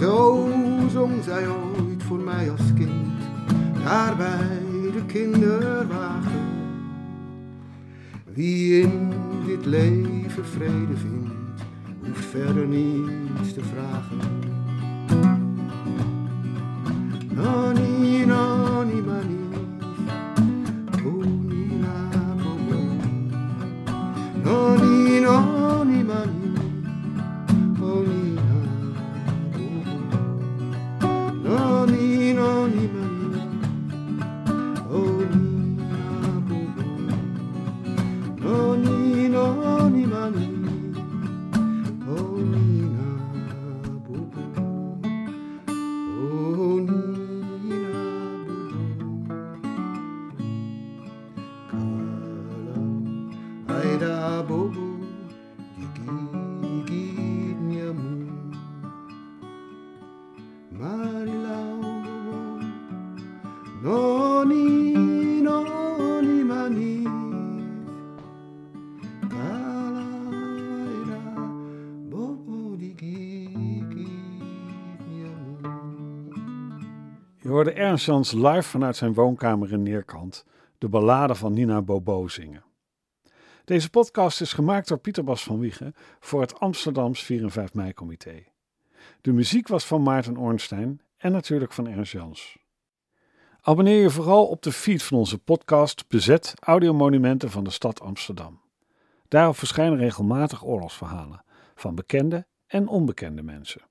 Zo 0.00 0.48
zong 0.90 1.24
zij 1.24 1.48
ooit 1.48 2.02
voor 2.02 2.18
mij 2.18 2.50
als 2.50 2.72
kind, 2.74 3.22
daar 3.84 4.16
bij 4.16 4.60
de 4.92 5.04
kinderwagen. 5.06 6.40
Wie 8.32 8.80
in 8.80 9.12
dit 9.46 9.66
leven 9.66 10.46
vrede 10.46 10.96
vindt, 10.96 11.62
hoeft 12.06 12.24
verder 12.24 12.66
niets 12.66 13.54
te 13.54 13.62
vragen. 13.64 14.57
Aida 53.98 54.42
bobo 54.46 54.86
mo 57.66 57.82
Marilaw 60.78 61.82
bobo 62.04 62.38
Noni, 63.82 64.62
noni 65.42 66.44
mani 66.50 66.94
bobo 72.10 72.76
digigit 72.78 73.90
niya 75.10 75.34
mo 75.42 75.74
Je 77.42 77.48
hoorde 77.48 77.72
Ernst 77.72 78.32
live 78.32 78.62
vanuit 78.62 78.96
zijn 78.96 79.14
woonkamer 79.14 79.72
in 79.72 79.82
Neerkant 79.82 80.44
de 80.78 80.88
ballade 80.88 81.34
van 81.34 81.52
Nina 81.52 81.82
Bobo 81.82 82.28
zingen. 82.28 82.67
Deze 83.68 83.90
podcast 83.90 84.40
is 84.40 84.52
gemaakt 84.52 84.88
door 84.88 84.98
Pieter 84.98 85.24
Bas 85.24 85.42
van 85.42 85.58
Wiegen 85.58 85.94
voor 86.20 86.40
het 86.40 86.60
Amsterdams 86.60 87.22
4 87.22 87.42
en 87.42 87.50
5 87.50 87.74
mei 87.74 87.94
comité. 87.94 88.44
De 89.20 89.32
muziek 89.32 89.68
was 89.68 89.86
van 89.86 90.02
Maarten 90.02 90.36
Ornstein 90.36 91.00
en 91.16 91.32
natuurlijk 91.32 91.72
van 91.72 91.88
Ernst 91.88 92.12
Jans. 92.12 92.58
Abonneer 93.60 94.00
je 94.00 94.10
vooral 94.10 94.46
op 94.46 94.62
de 94.62 94.72
feed 94.72 95.02
van 95.02 95.18
onze 95.18 95.38
podcast 95.38 96.08
Bezet 96.08 96.54
Audiomonumenten 96.58 97.50
van 97.50 97.64
de 97.64 97.70
stad 97.70 98.00
Amsterdam. 98.00 98.60
Daarop 99.28 99.56
verschijnen 99.56 99.98
regelmatig 99.98 100.64
oorlogsverhalen, 100.64 101.44
van 101.74 101.94
bekende 101.94 102.46
en 102.66 102.88
onbekende 102.88 103.42
mensen. 103.42 103.87